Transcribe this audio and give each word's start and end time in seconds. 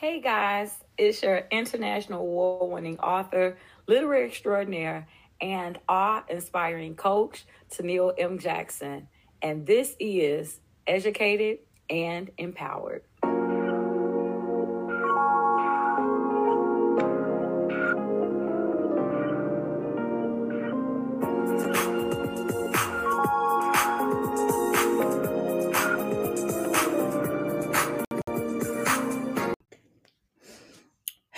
Hey 0.00 0.22
guys, 0.22 0.72
it's 0.96 1.22
your 1.22 1.46
international 1.50 2.22
award 2.22 2.72
winning 2.72 2.98
author, 3.00 3.58
literary 3.86 4.28
extraordinaire, 4.28 5.06
and 5.42 5.78
awe 5.90 6.24
inspiring 6.26 6.96
coach, 6.96 7.44
Tennille 7.70 8.14
M. 8.16 8.38
Jackson. 8.38 9.08
And 9.42 9.66
this 9.66 9.96
is 10.00 10.58
Educated 10.86 11.58
and 11.90 12.30
Empowered. 12.38 13.02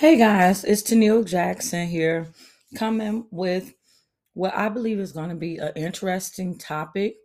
Hey 0.02 0.16
guys, 0.16 0.64
it's 0.64 0.82
Tennille 0.82 1.24
Jackson 1.24 1.86
here, 1.86 2.26
coming 2.74 3.24
with 3.30 3.72
what 4.34 4.52
I 4.52 4.68
believe 4.68 4.98
is 4.98 5.12
going 5.12 5.28
to 5.28 5.36
be 5.36 5.58
an 5.58 5.70
interesting 5.76 6.58
topic, 6.58 7.18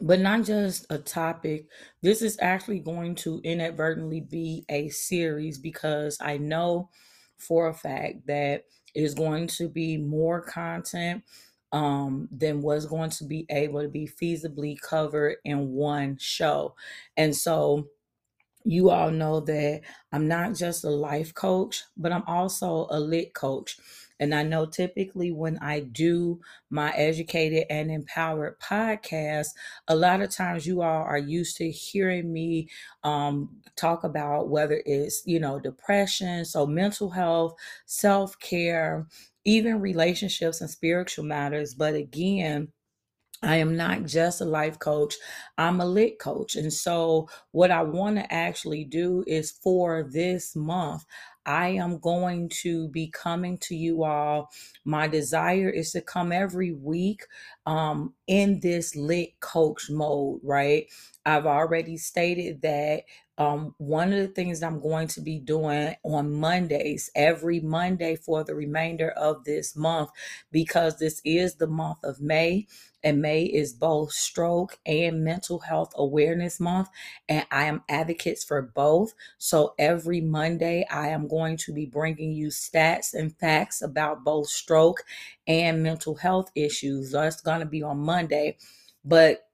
but 0.00 0.20
not 0.20 0.44
just 0.44 0.86
a 0.90 0.98
topic. 0.98 1.66
This 2.00 2.22
is 2.22 2.38
actually 2.40 2.78
going 2.78 3.16
to 3.16 3.40
inadvertently 3.42 4.20
be 4.20 4.64
a 4.68 4.88
series 4.90 5.58
because 5.58 6.16
I 6.20 6.36
know 6.36 6.90
for 7.38 7.70
a 7.70 7.74
fact 7.74 8.24
that 8.28 8.66
is 8.94 9.12
going 9.12 9.48
to 9.48 9.68
be 9.68 9.96
more 9.96 10.40
content 10.42 11.24
um, 11.72 12.28
than 12.30 12.62
was 12.62 12.86
going 12.86 13.10
to 13.10 13.24
be 13.24 13.46
able 13.50 13.82
to 13.82 13.88
be 13.88 14.06
feasibly 14.06 14.80
covered 14.80 15.38
in 15.44 15.72
one 15.72 16.18
show. 16.20 16.76
And 17.16 17.34
so, 17.34 17.88
you 18.64 18.90
all 18.90 19.10
know 19.10 19.40
that 19.40 19.82
I'm 20.12 20.28
not 20.28 20.54
just 20.54 20.84
a 20.84 20.90
life 20.90 21.34
coach, 21.34 21.82
but 21.96 22.12
I'm 22.12 22.24
also 22.26 22.86
a 22.90 23.00
lit 23.00 23.34
coach. 23.34 23.78
And 24.18 24.34
I 24.34 24.42
know 24.42 24.66
typically 24.66 25.32
when 25.32 25.56
I 25.58 25.80
do 25.80 26.40
my 26.68 26.90
educated 26.92 27.64
and 27.70 27.90
empowered 27.90 28.60
podcast, 28.60 29.48
a 29.88 29.96
lot 29.96 30.20
of 30.20 30.30
times 30.30 30.66
you 30.66 30.82
all 30.82 31.02
are 31.04 31.18
used 31.18 31.56
to 31.56 31.70
hearing 31.70 32.30
me 32.30 32.68
um, 33.02 33.48
talk 33.76 34.04
about 34.04 34.50
whether 34.50 34.82
it's, 34.84 35.22
you 35.24 35.40
know, 35.40 35.58
depression, 35.58 36.44
so 36.44 36.66
mental 36.66 37.08
health, 37.08 37.54
self 37.86 38.38
care, 38.40 39.06
even 39.46 39.80
relationships 39.80 40.60
and 40.60 40.68
spiritual 40.68 41.24
matters. 41.24 41.74
But 41.74 41.94
again, 41.94 42.68
I 43.42 43.56
am 43.56 43.76
not 43.76 44.04
just 44.04 44.40
a 44.40 44.44
life 44.44 44.78
coach, 44.78 45.14
I'm 45.56 45.80
a 45.80 45.86
lit 45.86 46.18
coach. 46.18 46.56
And 46.56 46.72
so, 46.72 47.28
what 47.52 47.70
I 47.70 47.82
want 47.82 48.16
to 48.16 48.32
actually 48.32 48.84
do 48.84 49.24
is 49.26 49.50
for 49.50 50.02
this 50.02 50.54
month, 50.54 51.04
I 51.46 51.68
am 51.68 51.98
going 51.98 52.50
to 52.62 52.88
be 52.88 53.08
coming 53.08 53.56
to 53.58 53.74
you 53.74 54.04
all. 54.04 54.50
My 54.84 55.08
desire 55.08 55.70
is 55.70 55.92
to 55.92 56.02
come 56.02 56.32
every 56.32 56.72
week 56.72 57.22
um, 57.70 58.14
in 58.26 58.58
this 58.58 58.96
lit 58.96 59.38
coach 59.38 59.88
mode, 59.90 60.40
right? 60.42 60.86
I've 61.24 61.46
already 61.46 61.98
stated 61.98 62.62
that 62.62 63.04
um, 63.38 63.76
one 63.78 64.12
of 64.12 64.18
the 64.18 64.26
things 64.26 64.60
I'm 64.60 64.80
going 64.80 65.06
to 65.08 65.20
be 65.20 65.38
doing 65.38 65.94
on 66.02 66.32
Mondays, 66.32 67.10
every 67.14 67.60
Monday 67.60 68.16
for 68.16 68.42
the 68.42 68.56
remainder 68.56 69.10
of 69.10 69.44
this 69.44 69.76
month, 69.76 70.10
because 70.50 70.98
this 70.98 71.22
is 71.24 71.54
the 71.54 71.68
month 71.68 71.98
of 72.02 72.20
May 72.20 72.66
and 73.02 73.22
May 73.22 73.44
is 73.44 73.72
both 73.72 74.12
stroke 74.12 74.78
and 74.84 75.24
mental 75.24 75.60
health 75.60 75.92
awareness 75.94 76.60
month. 76.60 76.88
And 77.28 77.46
I 77.50 77.64
am 77.64 77.82
advocates 77.88 78.44
for 78.44 78.60
both. 78.60 79.14
So 79.38 79.74
every 79.78 80.20
Monday, 80.20 80.84
I 80.90 81.08
am 81.08 81.28
going 81.28 81.56
to 81.58 81.72
be 81.72 81.86
bringing 81.86 82.32
you 82.32 82.48
stats 82.48 83.14
and 83.14 83.34
facts 83.38 83.80
about 83.80 84.24
both 84.24 84.48
stroke 84.48 85.04
and 85.50 85.82
mental 85.82 86.14
health 86.14 86.50
issues. 86.54 87.12
That's 87.12 87.40
going 87.40 87.60
to 87.60 87.66
be 87.66 87.82
on 87.82 87.98
Monday. 87.98 88.56
But 89.04 89.48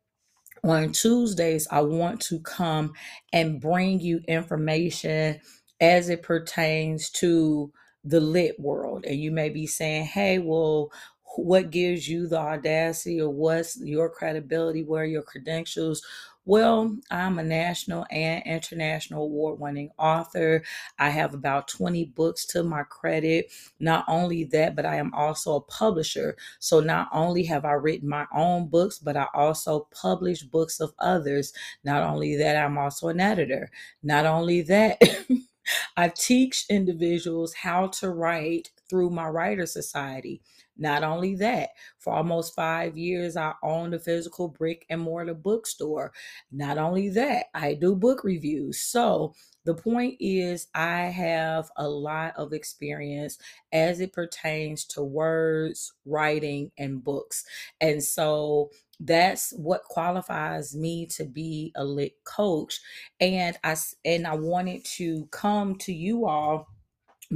on 0.62 0.92
Tuesdays, 0.92 1.66
I 1.70 1.80
want 1.80 2.20
to 2.22 2.40
come 2.40 2.92
and 3.32 3.60
bring 3.60 4.00
you 4.00 4.20
information 4.28 5.40
as 5.80 6.08
it 6.08 6.22
pertains 6.22 7.10
to 7.10 7.72
the 8.04 8.20
lit 8.20 8.58
world. 8.58 9.04
And 9.04 9.20
you 9.20 9.30
may 9.30 9.48
be 9.48 9.66
saying, 9.66 10.04
hey, 10.06 10.38
well, 10.38 10.90
what 11.36 11.70
gives 11.70 12.08
you 12.08 12.26
the 12.26 12.38
audacity 12.38 13.20
or 13.20 13.30
what's 13.30 13.78
your 13.80 14.08
credibility, 14.08 14.82
where 14.82 15.02
are 15.02 15.06
your 15.06 15.22
credentials? 15.22 16.02
Well, 16.46 16.96
I'm 17.10 17.38
a 17.38 17.42
national 17.42 18.06
and 18.10 18.42
international 18.46 19.24
award 19.24 19.58
winning 19.58 19.90
author. 19.98 20.62
I 20.98 21.10
have 21.10 21.34
about 21.34 21.66
20 21.68 22.04
books 22.04 22.46
to 22.46 22.62
my 22.62 22.84
credit. 22.84 23.50
Not 23.80 24.04
only 24.08 24.44
that, 24.44 24.76
but 24.76 24.86
I 24.86 24.96
am 24.96 25.12
also 25.12 25.56
a 25.56 25.60
publisher. 25.60 26.36
So 26.60 26.80
not 26.80 27.08
only 27.12 27.42
have 27.44 27.64
I 27.64 27.72
written 27.72 28.08
my 28.08 28.26
own 28.34 28.68
books, 28.68 28.98
but 28.98 29.16
I 29.16 29.26
also 29.34 29.88
publish 29.90 30.42
books 30.44 30.80
of 30.80 30.94
others. 31.00 31.52
Not 31.84 32.02
only 32.04 32.36
that, 32.36 32.56
I'm 32.56 32.78
also 32.78 33.08
an 33.08 33.20
editor. 33.20 33.70
Not 34.02 34.24
only 34.24 34.62
that, 34.62 35.02
I 35.96 36.08
teach 36.08 36.64
individuals 36.70 37.54
how 37.54 37.88
to 37.88 38.10
write 38.10 38.70
through 38.88 39.10
my 39.10 39.26
Writer 39.28 39.66
Society. 39.66 40.42
Not 40.78 41.02
only 41.02 41.34
that, 41.36 41.70
for 41.98 42.12
almost 42.14 42.54
five 42.54 42.96
years, 42.96 43.36
I 43.36 43.54
owned 43.62 43.94
a 43.94 43.98
physical 43.98 44.48
brick 44.48 44.86
and 44.90 45.00
mortar 45.00 45.34
bookstore. 45.34 46.12
Not 46.50 46.78
only 46.78 47.08
that, 47.10 47.46
I 47.54 47.74
do 47.74 47.94
book 47.94 48.24
reviews. 48.24 48.80
So 48.80 49.34
the 49.64 49.74
point 49.74 50.16
is, 50.20 50.68
I 50.74 51.02
have 51.06 51.70
a 51.76 51.88
lot 51.88 52.34
of 52.36 52.52
experience 52.52 53.38
as 53.72 54.00
it 54.00 54.12
pertains 54.12 54.84
to 54.86 55.02
words, 55.02 55.92
writing, 56.04 56.70
and 56.78 57.02
books. 57.02 57.44
And 57.80 58.02
so 58.02 58.70
that's 59.00 59.52
what 59.56 59.84
qualifies 59.84 60.74
me 60.74 61.06
to 61.06 61.24
be 61.24 61.72
a 61.76 61.84
lit 61.84 62.12
coach 62.24 62.80
and 63.20 63.54
i 63.62 63.76
and 64.06 64.26
i 64.26 64.34
wanted 64.34 64.82
to 64.86 65.26
come 65.26 65.76
to 65.76 65.92
you 65.92 66.26
all 66.26 66.66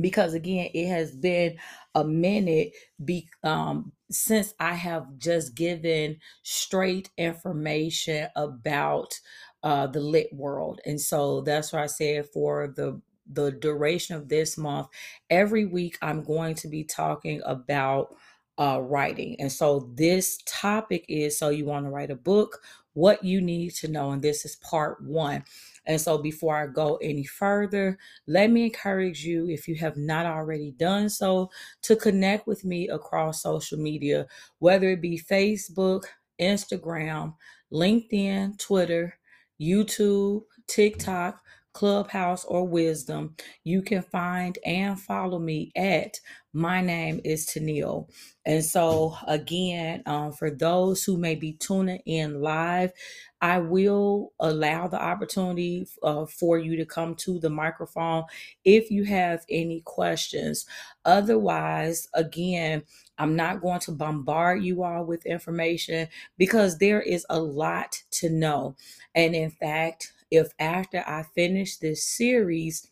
because 0.00 0.34
again 0.34 0.68
it 0.74 0.88
has 0.88 1.14
been 1.16 1.56
a 1.94 2.04
minute 2.04 2.72
be, 3.04 3.28
um, 3.42 3.92
since 4.10 4.54
i 4.60 4.74
have 4.74 5.06
just 5.18 5.54
given 5.54 6.18
straight 6.42 7.10
information 7.16 8.28
about 8.36 9.18
uh, 9.62 9.86
the 9.86 10.00
lit 10.00 10.32
world. 10.32 10.80
And 10.86 11.00
so 11.00 11.42
that's 11.42 11.72
why 11.72 11.82
i 11.82 11.86
said 11.86 12.26
for 12.32 12.68
the 12.68 13.00
the 13.32 13.52
duration 13.52 14.16
of 14.16 14.28
this 14.28 14.58
month 14.58 14.88
every 15.28 15.64
week 15.64 15.96
i'm 16.02 16.22
going 16.24 16.54
to 16.56 16.66
be 16.66 16.82
talking 16.82 17.40
about 17.44 18.14
uh, 18.58 18.80
writing. 18.82 19.36
And 19.38 19.50
so 19.50 19.90
this 19.94 20.38
topic 20.44 21.04
is 21.08 21.38
so 21.38 21.48
you 21.48 21.64
want 21.64 21.86
to 21.86 21.90
write 21.90 22.10
a 22.10 22.16
book 22.16 22.60
what 22.92 23.24
you 23.24 23.40
need 23.40 23.70
to 23.72 23.88
know 23.88 24.10
and 24.10 24.20
this 24.20 24.44
is 24.44 24.56
part 24.56 25.02
one 25.02 25.44
and 25.86 26.00
so, 26.00 26.18
before 26.18 26.56
I 26.56 26.66
go 26.66 26.96
any 26.96 27.24
further, 27.24 27.98
let 28.26 28.50
me 28.50 28.64
encourage 28.64 29.24
you, 29.24 29.48
if 29.48 29.66
you 29.66 29.74
have 29.76 29.96
not 29.96 30.26
already 30.26 30.72
done 30.72 31.08
so, 31.08 31.50
to 31.82 31.96
connect 31.96 32.46
with 32.46 32.64
me 32.64 32.88
across 32.88 33.42
social 33.42 33.78
media, 33.78 34.26
whether 34.58 34.90
it 34.90 35.00
be 35.00 35.18
Facebook, 35.18 36.04
Instagram, 36.40 37.34
LinkedIn, 37.72 38.58
Twitter, 38.58 39.14
YouTube, 39.60 40.42
TikTok, 40.66 41.40
Clubhouse, 41.74 42.44
or 42.46 42.66
Wisdom. 42.68 43.36
You 43.64 43.82
can 43.82 44.02
find 44.02 44.58
and 44.66 45.00
follow 45.00 45.38
me 45.38 45.72
at 45.76 46.20
my 46.54 46.80
name 46.82 47.20
is 47.24 47.46
Tennille. 47.46 48.08
And 48.46 48.64
so, 48.64 49.16
again, 49.28 50.02
um, 50.06 50.32
for 50.32 50.50
those 50.50 51.04
who 51.04 51.18
may 51.18 51.36
be 51.36 51.54
tuning 51.54 52.00
in 52.06 52.42
live, 52.42 52.92
I 53.40 53.60
will 53.60 54.32
allow 54.40 54.88
the 54.88 55.00
opportunity 55.00 55.86
uh, 56.02 56.26
for 56.26 56.58
you 56.58 56.76
to 56.76 56.86
come 56.86 57.14
to 57.16 57.38
the 57.40 57.50
microphone 57.50 58.24
if 58.64 58.90
you 58.90 59.04
have 59.04 59.44
any 59.50 59.82
questions. 59.82 60.66
Otherwise, 61.04 62.08
again, 62.14 62.84
I'm 63.18 63.36
not 63.36 63.62
going 63.62 63.80
to 63.82 63.92
bombard 63.92 64.64
you 64.64 64.82
all 64.84 65.04
with 65.04 65.26
information 65.26 66.08
because 66.38 66.78
there 66.78 67.02
is 67.02 67.26
a 67.30 67.40
lot 67.40 68.02
to 68.12 68.30
know. 68.30 68.76
And 69.14 69.36
in 69.36 69.50
fact, 69.52 70.12
if 70.30 70.48
after 70.58 71.04
I 71.06 71.24
finish 71.34 71.78
this 71.78 72.04
series, 72.04 72.90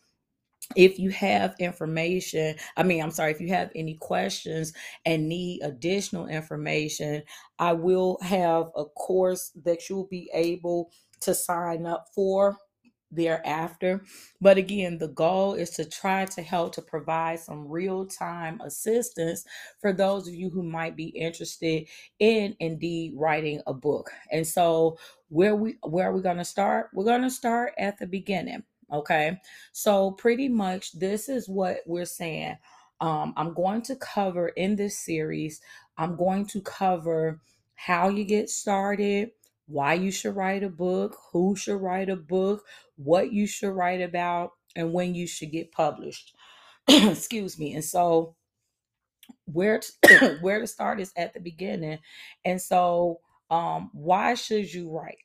if 0.75 0.99
you 0.99 1.09
have 1.09 1.55
information, 1.59 2.55
I 2.77 2.83
mean, 2.83 3.01
I'm 3.01 3.11
sorry, 3.11 3.31
if 3.31 3.41
you 3.41 3.49
have 3.49 3.71
any 3.75 3.95
questions 3.95 4.73
and 5.05 5.27
need 5.27 5.61
additional 5.63 6.27
information, 6.27 7.23
I 7.57 7.73
will 7.73 8.19
have 8.21 8.67
a 8.75 8.85
course 8.85 9.51
that 9.63 9.89
you'll 9.89 10.07
be 10.07 10.29
able 10.33 10.91
to 11.21 11.33
sign 11.33 11.85
up 11.85 12.07
for 12.13 12.57
thereafter. 13.11 14.01
But 14.41 14.57
again, 14.57 14.97
the 14.97 15.07
goal 15.07 15.53
is 15.53 15.71
to 15.71 15.85
try 15.85 16.25
to 16.25 16.41
help 16.41 16.75
to 16.75 16.81
provide 16.81 17.39
some 17.39 17.67
real 17.67 18.05
time 18.05 18.61
assistance 18.61 19.45
for 19.79 19.93
those 19.93 20.27
of 20.27 20.33
you 20.33 20.49
who 20.49 20.63
might 20.63 20.95
be 20.95 21.07
interested 21.09 21.87
in 22.19 22.55
indeed 22.59 23.13
writing 23.15 23.61
a 23.67 23.73
book. 23.73 24.11
And 24.31 24.45
so, 24.45 24.97
where 25.29 25.55
we 25.55 25.77
where 25.83 26.09
are 26.09 26.13
we 26.13 26.21
going 26.21 26.37
to 26.37 26.45
start? 26.45 26.89
We're 26.93 27.05
going 27.05 27.21
to 27.21 27.29
start 27.29 27.73
at 27.77 27.97
the 27.99 28.07
beginning. 28.07 28.63
Okay. 28.91 29.39
So, 29.71 30.11
pretty 30.11 30.49
much, 30.49 30.93
this 30.93 31.29
is 31.29 31.47
what 31.47 31.79
we're 31.85 32.05
saying. 32.05 32.57
Um, 33.01 33.33
I'm 33.37 33.53
going 33.53 33.81
to 33.83 33.95
cover 33.95 34.49
in 34.49 34.75
this 34.75 34.97
series, 34.97 35.61
I'm 35.97 36.15
going 36.17 36.45
to 36.47 36.61
cover 36.61 37.39
how 37.75 38.09
you 38.09 38.25
get 38.25 38.49
started, 38.49 39.31
why 39.67 39.93
you 39.93 40.11
should 40.11 40.35
write 40.35 40.63
a 40.63 40.69
book, 40.69 41.15
who 41.31 41.55
should 41.55 41.77
write 41.77 42.09
a 42.09 42.15
book, 42.15 42.65
what 42.99 43.33
you 43.33 43.47
should 43.47 43.71
write 43.73 44.01
about, 44.01 44.51
and 44.75 44.93
when 44.93 45.15
you 45.15 45.27
should 45.27 45.51
get 45.51 45.71
published. 45.71 46.35
Excuse 46.87 47.59
me. 47.59 47.73
And 47.73 47.85
so, 47.85 48.35
where 49.45 49.79
to, 49.79 50.37
where 50.41 50.59
to 50.59 50.67
start 50.67 50.99
is 50.99 51.13
at 51.17 51.33
the 51.33 51.39
beginning. 51.39 51.99
And 52.45 52.61
so, 52.61 53.21
um, 53.51 53.89
why 53.93 54.35
should 54.35 54.73
you 54.73 54.91
write? 54.91 55.17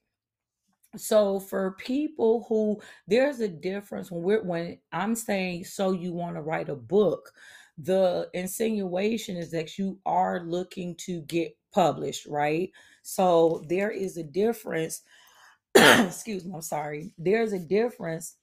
So 0.96 1.40
for 1.40 1.72
people 1.72 2.46
who 2.48 2.80
there's 3.08 3.40
a 3.40 3.48
difference 3.48 4.10
when 4.10 4.22
we're 4.22 4.44
when 4.44 4.78
I'm 4.92 5.14
saying 5.16 5.64
so 5.64 5.92
you 5.92 6.12
want 6.12 6.36
to 6.36 6.42
write 6.42 6.68
a 6.68 6.76
book, 6.76 7.32
the 7.78 8.30
insinuation 8.34 9.36
is 9.36 9.50
that 9.52 9.78
you 9.78 9.98
are 10.06 10.44
looking 10.44 10.94
to 11.06 11.22
get 11.22 11.56
published, 11.72 12.26
right? 12.26 12.70
So 13.02 13.64
there 13.68 13.90
is 13.90 14.16
a 14.16 14.22
difference. 14.22 15.02
excuse 16.06 16.44
me, 16.44 16.52
I'm 16.54 16.62
sorry. 16.62 17.12
There's 17.18 17.52
a 17.52 17.58
difference 17.58 18.36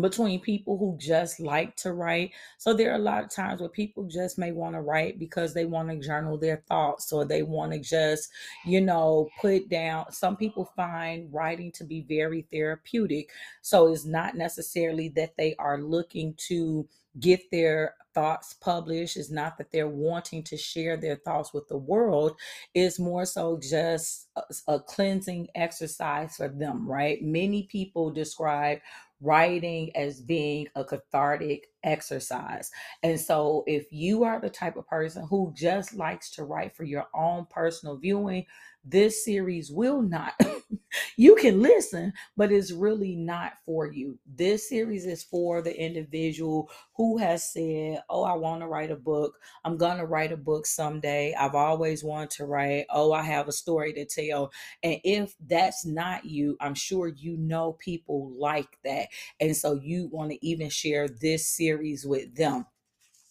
between 0.00 0.40
people 0.40 0.76
who 0.76 0.96
just 0.98 1.40
like 1.40 1.74
to 1.76 1.92
write. 1.92 2.32
So 2.58 2.74
there 2.74 2.92
are 2.92 2.96
a 2.96 3.02
lot 3.02 3.24
of 3.24 3.30
times 3.30 3.60
where 3.60 3.68
people 3.68 4.04
just 4.04 4.38
may 4.38 4.52
want 4.52 4.74
to 4.74 4.80
write 4.80 5.18
because 5.18 5.54
they 5.54 5.64
want 5.64 5.88
to 5.88 5.98
journal 5.98 6.36
their 6.36 6.62
thoughts 6.68 7.12
or 7.12 7.24
they 7.24 7.42
want 7.42 7.72
to 7.72 7.78
just, 7.78 8.28
you 8.66 8.80
know, 8.80 9.28
put 9.40 9.68
down. 9.68 10.12
Some 10.12 10.36
people 10.36 10.70
find 10.76 11.32
writing 11.32 11.72
to 11.72 11.84
be 11.84 12.02
very 12.02 12.46
therapeutic. 12.50 13.30
So 13.62 13.92
it's 13.92 14.04
not 14.04 14.36
necessarily 14.36 15.08
that 15.10 15.36
they 15.36 15.54
are 15.58 15.80
looking 15.80 16.34
to 16.48 16.86
get 17.18 17.50
their 17.50 17.94
thoughts 18.18 18.54
published 18.54 19.16
it's 19.16 19.30
not 19.30 19.56
that 19.56 19.70
they're 19.70 19.86
wanting 19.86 20.42
to 20.42 20.56
share 20.56 20.96
their 20.96 21.14
thoughts 21.14 21.54
with 21.54 21.68
the 21.68 21.76
world 21.76 22.36
it's 22.74 22.98
more 22.98 23.24
so 23.24 23.60
just 23.62 24.28
a, 24.34 24.42
a 24.66 24.80
cleansing 24.80 25.46
exercise 25.54 26.36
for 26.36 26.48
them 26.48 26.84
right 26.88 27.22
many 27.22 27.62
people 27.70 28.10
describe 28.10 28.80
writing 29.20 29.94
as 29.96 30.20
being 30.20 30.66
a 30.76 30.84
cathartic 30.84 31.68
exercise. 31.82 32.70
And 33.02 33.18
so, 33.20 33.64
if 33.66 33.86
you 33.90 34.24
are 34.24 34.40
the 34.40 34.50
type 34.50 34.76
of 34.76 34.86
person 34.86 35.26
who 35.28 35.52
just 35.56 35.94
likes 35.94 36.30
to 36.32 36.44
write 36.44 36.76
for 36.76 36.84
your 36.84 37.06
own 37.14 37.46
personal 37.50 37.96
viewing, 37.96 38.46
this 38.90 39.24
series 39.24 39.70
will 39.70 40.02
not 40.02 40.32
you 41.16 41.34
can 41.36 41.60
listen 41.60 42.12
but 42.36 42.52
it's 42.52 42.72
really 42.72 43.16
not 43.16 43.52
for 43.64 43.86
you. 43.92 44.18
This 44.26 44.68
series 44.68 45.06
is 45.06 45.22
for 45.22 45.62
the 45.62 45.78
individual 45.78 46.70
who 46.94 47.18
has 47.18 47.52
said 47.52 48.02
oh 48.08 48.24
i 48.24 48.34
want 48.34 48.62
to 48.62 48.66
write 48.66 48.90
a 48.90 48.96
book. 48.96 49.36
I'm 49.64 49.76
gonna 49.76 50.06
write 50.06 50.32
a 50.32 50.36
book 50.36 50.66
someday. 50.66 51.34
I've 51.34 51.54
always 51.54 52.04
wanted 52.04 52.30
to 52.30 52.46
write. 52.46 52.86
Oh 52.90 53.12
i 53.12 53.22
have 53.22 53.48
a 53.48 53.52
story 53.52 53.92
to 53.94 54.04
tell. 54.04 54.50
And 54.82 55.00
if 55.04 55.34
that's 55.46 55.84
not 55.84 56.24
you 56.24 56.56
i'm 56.60 56.74
sure 56.74 57.08
you 57.08 57.36
know 57.36 57.72
people 57.74 58.32
like 58.38 58.78
that. 58.84 59.08
And 59.40 59.56
so 59.56 59.74
you 59.74 60.08
want 60.12 60.30
to 60.32 60.46
even 60.46 60.70
share 60.70 61.08
this 61.08 61.46
series 61.48 62.06
with 62.06 62.34
them. 62.34 62.66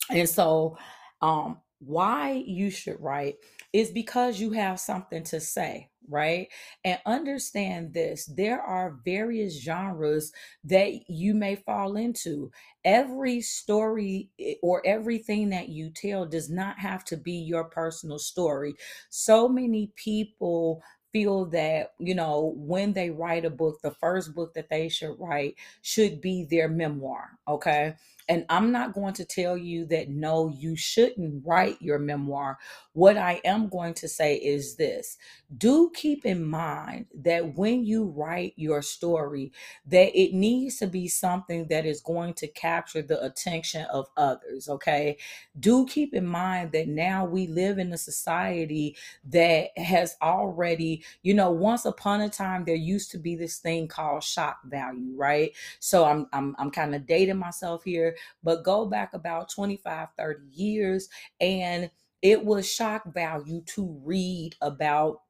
And 0.10 0.30
so 0.30 0.77
um 1.21 1.60
why 1.79 2.44
you 2.45 2.69
should 2.69 3.00
write 3.00 3.35
is 3.74 3.91
because 3.91 4.39
you 4.39 4.51
have 4.51 4.79
something 4.79 5.24
to 5.25 5.39
say, 5.39 5.89
right? 6.09 6.47
And 6.83 7.00
understand 7.06 7.94
this 7.94 8.25
there 8.25 8.62
are 8.62 9.00
various 9.06 9.62
genres 9.62 10.31
that 10.63 11.09
you 11.09 11.33
may 11.33 11.56
fall 11.56 11.95
into. 11.97 12.51
Every 12.83 13.41
story 13.41 14.29
eh, 14.39 14.56
or 14.63 14.81
everything 14.85 15.50
that 15.50 15.69
you 15.69 15.89
tell 15.91 16.25
does 16.25 16.50
not 16.50 16.79
have 16.79 17.03
to 17.06 17.18
be 17.18 17.33
your 17.33 17.65
personal 17.65 18.19
story. 18.19 18.75
So 19.09 19.47
many 19.47 19.91
people 19.95 20.81
feel 21.13 21.45
that 21.45 21.94
you 22.00 22.13
know 22.13 22.53
when 22.57 22.91
they 22.94 23.09
write 23.09 23.45
a 23.45 23.50
book 23.50 23.79
the 23.81 23.91
first 23.91 24.35
book 24.35 24.53
that 24.53 24.69
they 24.69 24.89
should 24.89 25.15
write 25.19 25.56
should 25.81 26.19
be 26.19 26.45
their 26.50 26.68
memoir 26.68 27.29
okay 27.47 27.95
and 28.29 28.45
I'm 28.50 28.71
not 28.71 28.94
going 28.94 29.13
to 29.15 29.25
tell 29.25 29.57
you 29.57 29.85
that 29.88 30.09
no, 30.09 30.50
you 30.50 30.75
shouldn't 30.75 31.45
write 31.45 31.81
your 31.81 32.00
memoir. 32.00 32.59
What 32.94 33.18
I 33.18 33.41
am 33.45 33.69
going 33.69 33.94
to 33.95 34.07
say 34.07 34.35
is 34.35 34.75
this 34.75 35.18
do 35.57 35.91
keep 35.95 36.25
in 36.25 36.44
mind 36.45 37.06
that 37.15 37.56
when 37.56 37.85
you 37.85 38.06
write 38.06 38.53
your 38.57 38.81
story, 38.81 39.51
that 39.85 40.19
it 40.19 40.33
needs 40.33 40.77
to 40.77 40.88
be 40.88 41.07
something 41.07 41.68
that 41.69 41.85
is 41.85 42.01
going 42.01 42.33
to 42.35 42.47
capture 42.47 43.01
the 43.01 43.24
attention 43.24 43.85
of 43.94 44.07
others. 44.18 44.68
Okay. 44.68 45.18
Do 45.59 45.85
keep 45.85 46.13
in 46.13 46.25
mind 46.25 46.74
that 46.74 46.88
now 46.89 47.25
we 47.25 47.47
live 47.47 47.79
in 47.79 47.94
a 47.94 47.97
society 47.97 48.97
that 49.25 49.69
has 49.77 50.18
already, 50.21 51.03
you 51.24 51.33
know, 51.33 51.51
once 51.51 51.85
upon 51.85 52.21
a 52.21 52.29
time, 52.29 52.65
there 52.65 52.75
used 52.75 53.12
to 53.12 53.18
be 53.18 53.35
this 53.35 53.57
thing 53.59 53.88
called 53.88 54.24
shock 54.24 54.59
value, 54.65 55.13
right? 55.15 55.51
So 55.79 56.06
I'm 56.06 56.27
I'm 56.33 56.56
I'm 56.59 56.71
kind 56.71 56.94
of 56.95 57.07
dating 57.07 57.38
myself 57.38 57.83
here 57.85 58.17
but 58.44 58.64
go 58.64 58.86
back 58.86 59.14
about 59.14 59.50
25, 59.50 60.10
30 60.18 60.42
years, 60.54 61.10
and 61.40 61.90
it 62.22 62.44
was 62.44 62.72
shock 62.72 63.14
value 63.14 63.62
to 63.68 64.00
read 64.04 64.56
about 64.62 65.22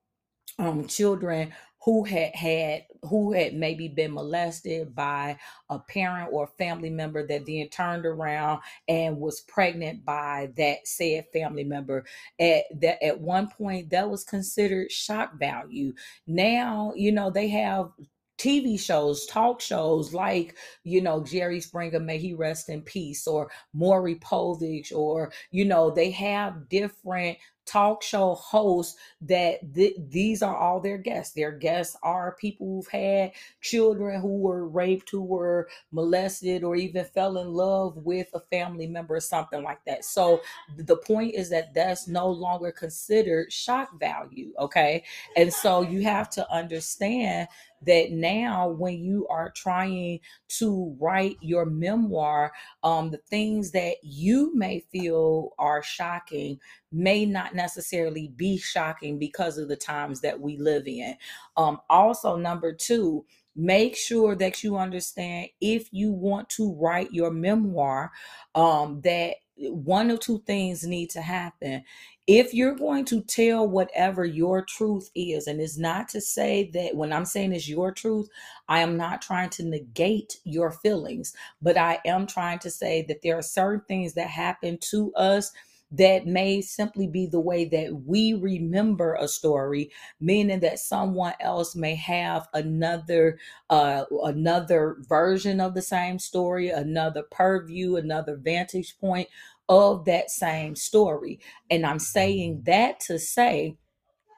um, 0.59 0.87
children 0.87 1.53
who 1.87 2.03
had 2.03 2.35
had 2.35 2.85
who 3.03 3.31
had 3.31 3.53
maybe 3.53 3.87
been 3.87 4.13
molested 4.13 4.93
by 4.93 5.37
a 5.69 5.79
parent 5.79 6.29
or 6.33 6.47
family 6.57 6.89
member 6.89 7.25
that 7.25 7.45
then 7.45 7.69
turned 7.69 8.05
around 8.05 8.59
and 8.89 9.17
was 9.17 9.41
pregnant 9.41 10.03
by 10.03 10.49
that 10.57 10.85
said 10.85 11.25
family 11.31 11.63
member. 11.63 12.03
At 12.39 12.63
that 12.81 13.01
at 13.01 13.21
one 13.21 13.47
point 13.49 13.89
that 13.91 14.09
was 14.09 14.23
considered 14.23 14.91
shock 14.91 15.39
value. 15.39 15.93
Now 16.25 16.91
you 16.95 17.11
know 17.11 17.29
they 17.29 17.47
have 17.49 17.91
TV 18.37 18.79
shows, 18.79 19.25
talk 19.25 19.59
shows 19.61 20.13
like, 20.13 20.55
you 20.83 21.01
know, 21.01 21.23
Jerry 21.23 21.59
Springer, 21.59 21.99
may 21.99 22.17
he 22.17 22.33
rest 22.33 22.69
in 22.69 22.81
peace, 22.81 23.27
or 23.27 23.49
Maury 23.73 24.15
Povich, 24.15 24.95
or, 24.95 25.31
you 25.51 25.65
know, 25.65 25.89
they 25.89 26.11
have 26.11 26.69
different 26.69 27.37
talk 27.67 28.01
show 28.01 28.35
hosts 28.35 28.97
that 29.21 29.59
th- 29.75 29.95
these 30.09 30.41
are 30.41 30.55
all 30.55 30.79
their 30.79 30.97
guests. 30.97 31.33
Their 31.33 31.51
guests 31.51 31.97
are 32.01 32.37
people 32.39 32.67
who've 32.67 32.87
had 32.87 33.33
children 33.61 34.21
who 34.21 34.39
were 34.39 34.67
raped, 34.67 35.09
who 35.09 35.21
were 35.21 35.67
molested, 35.91 36.63
or 36.63 36.75
even 36.75 37.05
fell 37.05 37.37
in 37.37 37.53
love 37.53 37.97
with 37.97 38.27
a 38.33 38.39
family 38.39 38.87
member 38.87 39.15
or 39.15 39.19
something 39.19 39.63
like 39.63 39.83
that. 39.85 40.05
So 40.05 40.41
the 40.77 40.97
point 40.97 41.35
is 41.35 41.49
that 41.49 41.73
that's 41.73 42.07
no 42.07 42.29
longer 42.29 42.71
considered 42.71 43.51
shock 43.51 43.99
value. 43.99 44.53
Okay. 44.59 45.03
And 45.35 45.53
so 45.53 45.81
you 45.81 46.01
have 46.03 46.29
to 46.31 46.51
understand 46.51 47.47
that 47.85 48.11
now 48.11 48.69
when 48.69 48.99
you 48.99 49.27
are 49.27 49.51
trying 49.51 50.19
to 50.47 50.95
write 50.99 51.37
your 51.41 51.65
memoir 51.65 52.51
um, 52.83 53.11
the 53.11 53.17
things 53.17 53.71
that 53.71 53.97
you 54.01 54.55
may 54.55 54.79
feel 54.91 55.53
are 55.59 55.83
shocking 55.83 56.59
may 56.97 57.25
not 57.25 57.55
necessarily 57.55 58.29
be 58.35 58.57
shocking 58.57 59.19
because 59.19 59.57
of 59.57 59.67
the 59.67 59.75
times 59.75 60.21
that 60.21 60.39
we 60.39 60.57
live 60.57 60.87
in. 60.87 61.15
Um, 61.55 61.79
also, 61.89 62.35
number 62.35 62.73
two, 62.73 63.25
make 63.55 63.95
sure 63.95 64.35
that 64.35 64.63
you 64.63 64.77
understand 64.77 65.49
if 65.61 65.89
you 65.91 66.11
want 66.11 66.49
to 66.49 66.73
write 66.75 67.11
your 67.11 67.31
memoir, 67.31 68.11
um, 68.55 69.01
that 69.01 69.35
one 69.59 70.11
or 70.11 70.17
two 70.17 70.43
things 70.45 70.85
need 70.85 71.09
to 71.09 71.21
happen. 71.21 71.83
If 72.27 72.53
you're 72.53 72.75
going 72.75 73.05
to 73.05 73.21
tell 73.21 73.67
whatever 73.67 74.25
your 74.25 74.63
truth 74.63 75.09
is, 75.15 75.47
and 75.47 75.59
it's 75.61 75.77
not 75.77 76.09
to 76.09 76.21
say 76.21 76.69
that 76.73 76.95
when 76.95 77.13
I'm 77.13 77.25
saying 77.25 77.53
it's 77.53 77.69
your 77.69 77.91
truth, 77.91 78.29
I 78.67 78.79
am 78.81 78.97
not 78.97 79.21
trying 79.21 79.49
to 79.51 79.63
negate 79.63 80.37
your 80.43 80.71
feelings, 80.71 81.33
but 81.61 81.77
I 81.77 81.99
am 82.05 82.27
trying 82.27 82.59
to 82.59 82.69
say 82.69 83.05
that 83.07 83.21
there 83.23 83.37
are 83.37 83.41
certain 83.43 83.81
things 83.87 84.13
that 84.13 84.29
happen 84.29 84.77
to 84.91 85.13
us 85.15 85.51
that 85.91 86.25
may 86.25 86.61
simply 86.61 87.07
be 87.07 87.25
the 87.27 87.39
way 87.39 87.65
that 87.65 88.03
we 88.05 88.33
remember 88.33 89.15
a 89.15 89.27
story 89.27 89.89
meaning 90.19 90.59
that 90.59 90.79
someone 90.79 91.33
else 91.39 91.75
may 91.75 91.95
have 91.95 92.47
another 92.53 93.37
uh 93.69 94.03
another 94.23 94.97
version 95.07 95.61
of 95.61 95.73
the 95.73 95.81
same 95.81 96.19
story 96.19 96.69
another 96.69 97.23
purview 97.31 97.95
another 97.95 98.35
vantage 98.37 98.97
point 98.99 99.27
of 99.69 100.05
that 100.05 100.29
same 100.31 100.75
story. 100.75 101.39
And 101.69 101.85
i'm 101.85 101.99
saying 101.99 102.63
that 102.65 102.99
to 103.01 103.19
say 103.19 103.77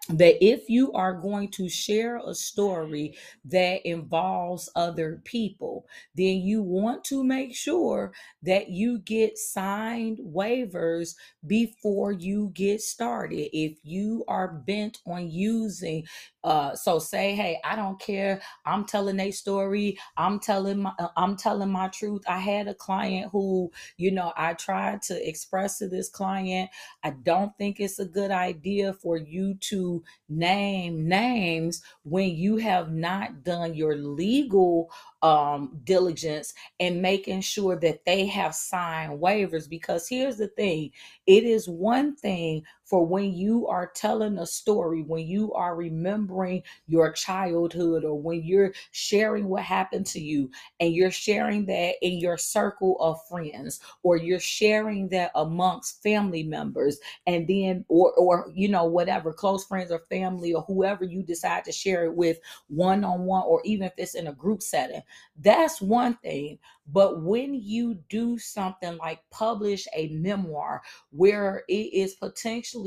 that 0.10 0.44
if 0.44 0.70
you 0.70 0.92
are 0.94 1.14
going 1.14 1.50
to 1.52 1.70
share 1.70 2.22
a 2.26 2.34
story 2.36 3.18
that 3.46 3.88
involves 3.88 4.70
other 4.76 5.22
people, 5.26 5.86
then 6.16 6.38
you 6.38 6.64
want 6.64 7.04
to 7.06 7.24
make 7.24 7.56
sure 7.56 8.14
that 8.44 8.70
you 8.70 9.00
get 9.00 9.38
signed 9.38 10.20
waivers 10.20 11.16
before 11.48 12.12
you 12.12 12.52
get 12.54 12.82
started. 12.82 13.50
If 13.58 13.80
you 13.84 14.24
are 14.28 14.48
bent 14.68 15.00
on 15.08 15.30
using, 15.30 16.06
uh, 16.44 16.76
so 16.76 17.00
say, 17.00 17.36
hey, 17.36 17.60
I 17.64 17.76
don't 17.76 18.00
care. 18.00 18.42
I'm 18.66 18.86
telling 18.86 19.20
a 19.20 19.32
story. 19.32 19.98
I'm 20.18 20.40
telling 20.40 20.80
my, 20.84 20.94
uh, 21.00 21.10
I'm 21.18 21.36
telling 21.38 21.72
my 21.72 21.90
truth. 21.90 22.24
I 22.28 22.40
had 22.40 22.68
a 22.68 22.74
client 22.74 23.30
who, 23.32 23.72
you 23.98 24.12
know, 24.12 24.34
I 24.38 24.54
tried 24.54 25.02
to 25.04 25.28
express 25.30 25.80
to 25.80 25.88
this 25.90 26.10
client. 26.10 26.70
I 27.04 27.12
don't 27.12 27.58
think 27.58 27.80
it's 27.80 28.00
a 28.00 28.06
good 28.06 28.32
idea 28.32 28.94
for 28.94 29.18
you 29.18 29.56
to 29.62 29.99
name 30.28 31.08
names 31.08 31.82
when 32.04 32.36
you 32.36 32.58
have 32.58 32.92
not 32.92 33.44
done 33.44 33.74
your 33.74 33.96
legal 33.96 34.90
um, 35.22 35.80
diligence 35.84 36.54
and 36.80 37.02
making 37.02 37.42
sure 37.42 37.76
that 37.78 38.06
they 38.06 38.26
have 38.26 38.56
signed 38.56 39.20
waivers. 39.20 39.70
Because 39.70 40.08
here's 40.08 40.38
the 40.38 40.48
thing 40.50 40.92
it 41.28 41.44
is 41.44 41.68
one 41.68 42.16
thing 42.16 42.64
for 42.90 43.06
when 43.06 43.34
you 43.34 43.68
are 43.68 43.92
telling 43.94 44.40
a 44.40 44.46
story, 44.48 45.04
when 45.04 45.28
you 45.28 45.54
are 45.54 45.76
remembering 45.76 46.64
your 46.88 47.12
childhood, 47.12 48.04
or 48.04 48.20
when 48.20 48.42
you're 48.44 48.74
sharing 48.92 49.48
what 49.48 49.64
happened 49.64 50.08
to 50.08 50.20
you, 50.20 50.50
and 50.80 50.94
you're 50.94 51.12
sharing 51.12 51.66
that 51.68 51.96
in 52.02 52.18
your 52.18 52.38
circle 52.38 52.98
of 53.00 53.20
friends, 53.28 53.80
or 54.02 54.18
you're 54.18 54.40
sharing 54.40 55.08
that 55.10 55.32
amongst 55.36 56.02
family 56.02 56.42
members, 56.42 56.98
and 57.28 57.48
then, 57.48 57.86
or, 57.90 58.12
or, 58.14 58.52
you 58.56 58.68
know, 58.68 58.86
whatever, 58.86 59.32
close 59.32 59.64
friends 59.66 59.92
or 59.92 60.00
family, 60.10 60.54
or 60.54 60.64
whoever 60.64 61.06
you 61.06 61.22
decide 61.22 61.64
to 61.64 61.72
share 61.72 62.06
it 62.06 62.16
with 62.16 62.40
one 62.70 63.04
on 63.04 63.22
one, 63.22 63.44
or 63.46 63.62
even 63.66 63.86
if 63.86 63.94
it's 63.98 64.16
in 64.16 64.28
a 64.28 64.34
group 64.34 64.62
setting 64.64 65.02
that's 65.42 65.82
one 65.82 66.16
thing. 66.16 66.60
But 66.92 67.22
when 67.22 67.54
you 67.54 67.96
do 68.10 68.38
something 68.38 68.98
like 68.98 69.22
publish 69.30 69.88
a 69.96 70.08
memoir 70.10 70.82
where 71.12 71.64
it 71.68 71.94
is 71.94 72.16
potentially 72.16 72.79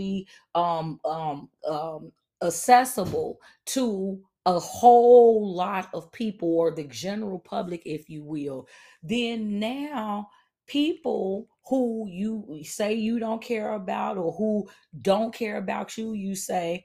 um, 0.55 1.01
um, 1.05 1.49
um, 1.69 2.13
accessible 2.43 3.41
to 3.67 4.21
a 4.47 4.59
whole 4.59 5.55
lot 5.55 5.89
of 5.95 6.11
people 6.13 6.49
or 6.57 6.71
the 6.71 6.85
general 6.85 7.39
public, 7.39 7.83
if 7.87 8.11
you 8.11 8.23
will, 8.25 8.67
then 9.03 9.59
now 9.59 10.29
people 10.67 11.49
who 11.67 12.07
you 12.09 12.61
say 12.65 12.93
you 12.93 13.19
don't 13.19 13.43
care 13.43 13.75
about 13.75 14.19
or 14.19 14.33
who 14.33 14.69
don't 15.01 15.33
care 15.33 15.59
about 15.59 15.97
you, 15.97 16.13
you 16.15 16.35
say, 16.35 16.85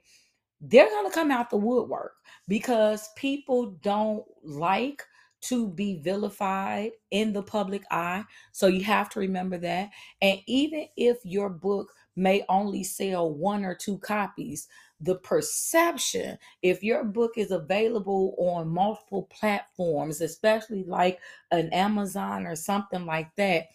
they're 0.62 0.90
going 0.90 1.10
to 1.10 1.14
come 1.14 1.32
out 1.32 1.50
the 1.50 1.58
woodwork 1.58 2.14
because 2.48 3.10
people 3.16 3.72
don't 3.82 4.24
like 4.44 5.04
to 5.40 5.68
be 5.70 6.00
vilified 6.00 6.92
in 7.12 7.32
the 7.32 7.44
public 7.44 7.84
eye. 7.92 8.24
So 8.52 8.68
you 8.68 8.84
have 8.84 9.10
to 9.12 9.20
remember 9.20 9.58
that. 9.60 9.90
And 10.22 10.40
even 10.48 10.88
if 10.98 11.18
your 11.24 11.50
book 11.50 11.94
may 12.18 12.44
only 12.50 12.84
sell 12.84 13.32
one 13.32 13.64
or 13.64 13.76
two 13.76 14.00
copies, 14.00 14.68
the 15.00 15.16
perception, 15.16 16.38
if 16.64 16.84
your 16.84 17.04
book 17.04 17.34
is 17.38 17.52
available 17.52 18.36
on 18.40 18.68
multiple 18.68 19.30
platforms, 19.32 20.22
especially 20.22 20.84
like 20.84 21.20
an 21.52 21.70
Amazon 21.72 22.48
or 22.48 22.56
something 22.56 23.06
like 23.06 23.30
that, 23.38 23.68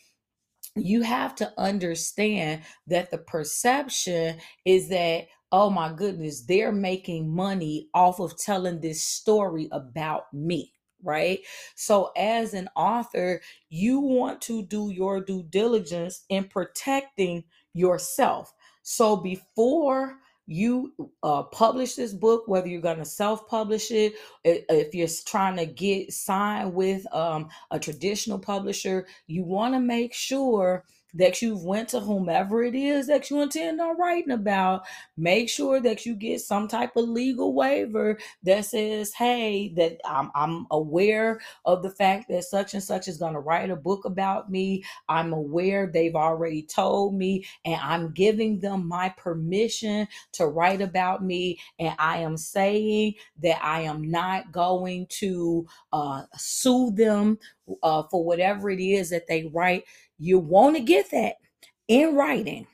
you 0.77 1.03
have 1.03 1.35
to 1.37 1.53
understand 1.59 2.63
that 2.87 3.11
the 3.11 3.19
perception 3.19 4.39
is 4.65 4.89
that 4.89 5.27
oh 5.51 5.69
my 5.69 5.93
goodness 5.93 6.43
they're 6.47 6.73
making 6.73 7.29
money 7.29 7.89
off 7.95 8.21
of 8.21 8.37
telling 8.39 8.81
this 8.81 9.03
story 9.03 9.69
about 9.73 10.33
me 10.33 10.73
right? 11.05 11.41
So 11.75 12.13
as 12.17 12.55
an 12.55 12.69
author 12.77 13.41
you 13.69 13.99
want 14.01 14.41
to 14.43 14.63
do 14.63 14.91
your 14.91 15.21
due 15.21 15.43
diligence 15.43 16.25
in 16.29 16.45
protecting 16.45 17.45
yourself. 17.75 18.53
So 18.83 19.17
before 19.17 20.19
you 20.47 20.93
uh, 21.23 21.45
publish 21.45 21.95
this 21.95 22.13
book 22.13 22.49
whether 22.49 22.67
you're 22.67 22.81
going 22.81 22.99
to 22.99 23.05
self-publish 23.05 23.93
it 23.93 24.15
if 24.45 24.93
you're 24.93 25.09
trying 25.25 25.57
to 25.57 25.67
get 25.67 26.13
signed 26.13 26.75
with 26.75 27.07
um, 27.15 27.49
a 27.71 27.79
traditional 27.79 28.39
publisher 28.39 29.07
you 29.29 29.45
want 29.45 29.73
to 29.73 29.79
make 29.79 30.13
sure 30.13 30.85
that 31.15 31.43
you've 31.43 31.65
went 31.65 31.89
to 31.91 32.01
whomever 32.01 32.63
it 32.63 32.75
is 32.75 33.07
that 33.07 33.31
you 33.31 33.41
intend 33.43 33.81
on 33.81 33.99
writing 33.99 34.33
about 34.33 34.83
make 35.17 35.49
sure 35.49 35.81
that 35.81 36.07
you 36.07 36.15
get 36.15 36.41
some 36.41 36.69
type 36.69 36.97
of 36.97 37.09
legal 37.09 37.55
waiver 37.55 38.19
that 38.43 38.65
says 38.65 39.13
hey 39.15 39.73
that 39.77 39.99
i'm, 40.05 40.31
I'm 40.35 40.67
aware 40.71 41.41
of 41.65 41.83
the 41.83 41.91
fact 41.91 42.29
that 42.29 42.45
such 42.45 42.75
and 42.75 42.83
such 42.83 43.09
is 43.09 43.19
going 43.19 43.35
to 43.35 43.41
write 43.41 43.71
a 43.71 43.77
book 43.77 44.05
about 44.05 44.51
me. 44.51 44.85
I'm 45.09 45.33
aware 45.33 45.87
they've 45.87 46.15
already 46.17 46.63
told 46.63 47.15
me 47.15 47.47
and 47.65 47.81
i'm 47.83 48.13
giving 48.13 48.61
them 48.61 48.89
my 48.89 49.11
permission 49.11 50.09
to 50.33 50.47
write 50.47 50.81
about 50.81 51.25
me. 51.25 51.61
And 51.79 51.95
i 51.99 52.19
am 52.19 52.37
saying 52.37 53.15
that 53.43 53.63
i 53.65 53.83
am 53.83 54.11
not 54.11 54.53
going 54.53 55.07
to 55.11 55.67
uh, 55.93 56.25
sue 56.37 56.91
them 56.93 57.39
uh, 57.83 58.03
for 58.11 58.25
whatever 58.25 58.71
it 58.71 58.81
is 58.81 59.11
that 59.11 59.27
they 59.29 59.51
write 59.55 59.85
you 60.23 60.39
want 60.39 60.77
to 60.77 60.83
get 60.83 61.11
that 61.11 61.35
in 61.89 62.15
writing, 62.15 62.69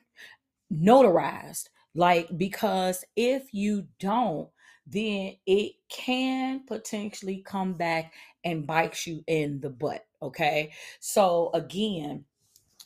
notarized. 0.71 1.69
Like, 1.95 2.29
because 2.37 3.05
if 3.17 3.55
you 3.55 3.87
don't, 3.99 4.51
then 4.87 5.35
it 5.47 5.73
can 5.89 6.67
potentially 6.67 7.43
come 7.45 7.73
back 7.73 8.13
and 8.45 8.67
bite 8.67 9.07
you 9.07 9.25
in 9.27 9.61
the 9.61 9.71
butt. 9.71 10.07
Okay. 10.21 10.73
So, 11.01 11.51
again, 11.55 12.27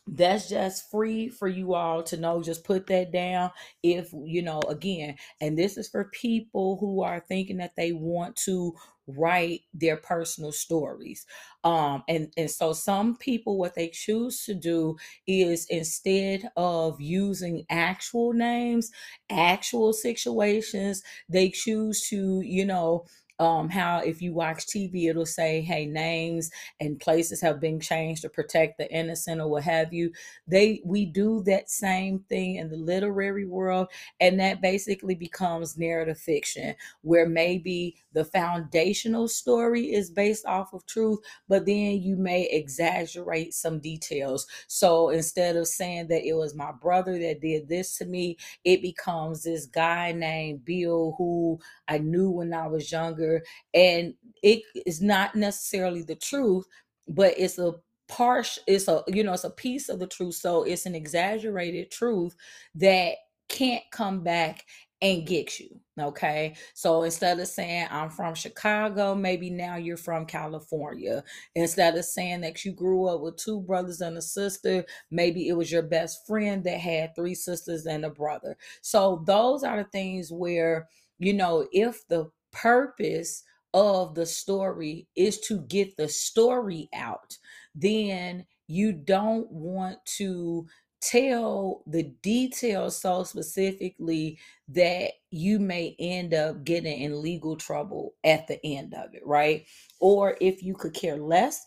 that's 0.07 0.49
just 0.49 0.91
free 0.91 1.29
for 1.29 1.49
you 1.49 1.75
all 1.75 2.03
to 2.03 2.17
know 2.17 2.43
just 2.43 2.65
put 2.65 2.87
that 2.89 3.13
down 3.13 3.49
if 3.85 4.13
you 4.25 4.43
know 4.43 4.61
again 4.69 5.15
and 5.41 5.57
this 5.57 5.79
is 5.79 5.89
for 5.89 6.07
people 6.07 6.77
who 6.81 7.03
are 7.03 7.21
thinking 7.21 7.57
that 7.59 7.77
they 7.77 7.93
want 7.93 8.35
to 8.35 8.75
write 9.17 9.63
their 9.75 9.97
personal 9.97 10.53
stories. 10.53 11.27
Um 11.65 12.03
and 12.09 12.33
and 12.37 12.51
so 12.51 12.73
some 12.73 13.17
people 13.17 13.57
what 13.59 13.75
they 13.75 13.89
choose 13.89 14.45
to 14.47 14.55
do 14.55 14.97
is 15.27 15.67
instead 15.67 16.51
of 16.57 17.01
using 17.01 17.65
actual 17.71 18.33
names 18.33 18.91
actual 19.31 19.93
situations 19.93 21.03
they 21.29 21.49
choose 21.51 22.09
to 22.09 22.41
you 22.41 22.65
know 22.65 23.05
um, 23.43 23.69
how 23.69 23.99
if 23.99 24.23
you 24.23 24.33
watch 24.33 24.67
TV, 24.69 25.09
it'll 25.09 25.27
say, 25.27 25.61
hey, 25.63 25.85
names 25.85 26.49
and 26.79 27.01
places 27.01 27.41
have 27.41 27.59
been 27.59 27.81
changed 27.81 28.23
to 28.23 28.29
protect 28.29 28.79
the 28.79 28.89
innocent 28.93 29.41
or 29.41 29.49
what 29.49 29.65
have 29.65 29.93
you. 29.93 30.13
They 30.47 30.81
we 30.85 31.07
do 31.07 31.43
that 31.47 31.69
same 31.69 32.21
thing 32.29 32.55
in 32.55 32.69
the 32.71 32.77
literary 32.77 33.45
world, 33.45 33.89
and 34.21 34.39
that 34.39 34.63
basically 34.63 35.17
becomes 35.17 35.77
narrative 35.77 36.19
fiction, 36.19 36.77
where 37.01 37.29
maybe 37.29 37.97
the 38.13 38.25
foundational 38.25 39.27
story 39.27 39.93
is 39.93 40.09
based 40.09 40.47
off 40.47 40.73
of 40.73 40.87
truth, 40.87 41.19
but 41.49 41.67
then 41.67 42.01
you 42.01 42.15
may 42.15 42.45
exaggerate 42.49 43.55
some 43.55 43.81
details. 43.81 44.47
So 44.69 45.09
instead 45.09 45.57
of 45.57 45.67
saying 45.67 46.07
that 46.09 46.25
it 46.25 46.35
was 46.35 46.55
my 46.55 46.71
brother 46.71 47.19
that 47.19 47.41
did 47.41 47.69
this 47.69 47.99
to 47.99 48.05
me, 48.05 48.37
it 48.65 48.83
becomes 48.83 49.43
this 49.43 49.67
guy 49.67 50.13
named 50.13 50.65
Bill 50.65 51.17
who 51.19 51.59
I 51.89 51.99
knew 51.99 52.31
when 52.31 52.53
I 52.55 52.67
was 52.69 52.93
younger. 52.93 53.32
And 53.75 54.15
it 54.43 54.63
is 54.87 55.01
not 55.01 55.35
necessarily 55.35 56.03
the 56.03 56.17
truth, 56.17 56.67
but 57.09 57.35
it's 57.39 57.59
a 57.59 57.75
partial, 58.09 58.63
it's 58.67 58.89
a, 58.89 59.03
you 59.09 59.25
know, 59.25 59.33
it's 59.33 59.45
a 59.45 59.51
piece 59.51 59.89
of 59.89 59.99
the 59.99 60.07
truth. 60.07 60.35
So 60.35 60.65
it's 60.65 60.87
an 60.87 60.95
exaggerated 60.95 61.91
truth 61.91 62.35
that 62.75 63.15
can't 63.49 63.85
come 63.91 64.23
back 64.23 64.65
and 65.03 65.27
get 65.27 65.59
you. 65.59 65.69
Okay. 66.01 66.55
So 66.75 67.03
instead 67.03 67.39
of 67.39 67.49
saying 67.49 67.89
I'm 67.91 68.09
from 68.09 68.35
Chicago, 68.35 69.15
maybe 69.15 69.51
now 69.51 69.77
you're 69.77 69.97
from 69.97 70.25
California. 70.25 71.25
Instead 71.55 71.97
of 71.97 72.05
saying 72.05 72.41
that 72.43 72.65
you 72.65 72.73
grew 72.73 73.07
up 73.07 73.21
with 73.21 73.37
two 73.37 73.61
brothers 73.61 74.01
and 74.01 74.17
a 74.17 74.23
sister, 74.23 74.85
maybe 75.11 75.49
it 75.49 75.55
was 75.55 75.71
your 75.71 75.83
best 75.83 76.27
friend 76.27 76.63
that 76.65 76.79
had 76.79 77.15
three 77.15 77.35
sisters 77.35 77.85
and 77.87 78.05
a 78.05 78.11
brother. 78.11 78.57
So 78.81 79.23
those 79.27 79.65
are 79.65 79.79
the 79.79 79.89
things 79.91 80.31
where 80.33 80.89
you 81.19 81.33
know, 81.33 81.69
if 81.73 82.07
the 82.09 82.29
purpose 82.53 83.45
of 83.75 84.15
the 84.15 84.27
story 84.27 85.09
is 85.17 85.41
to 85.41 85.61
get 85.63 85.97
the 85.97 86.09
story 86.09 86.89
out, 86.95 87.37
then 87.75 88.47
you 88.69 88.93
don't 88.93 89.51
want 89.51 89.99
to 90.07 90.67
tell 91.01 91.83
the 91.87 92.05
details 92.23 93.01
so 93.01 93.25
specifically 93.25 94.39
that 94.69 95.13
you 95.31 95.59
may 95.59 95.97
end 95.99 96.35
up 96.35 96.65
getting 96.65 97.01
in 97.03 97.23
legal 97.23 97.57
trouble 97.57 98.15
at 98.25 98.47
the 98.49 98.65
end 98.65 98.95
of 98.95 99.15
it, 99.15 99.23
right? 99.27 99.67
Or 100.01 100.37
if 100.41 100.63
you 100.63 100.75
could 100.75 100.95
care 100.95 101.19
less 101.19 101.61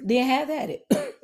then 0.00 0.26
have 0.26 0.50
at 0.50 0.70
it. 0.70 1.15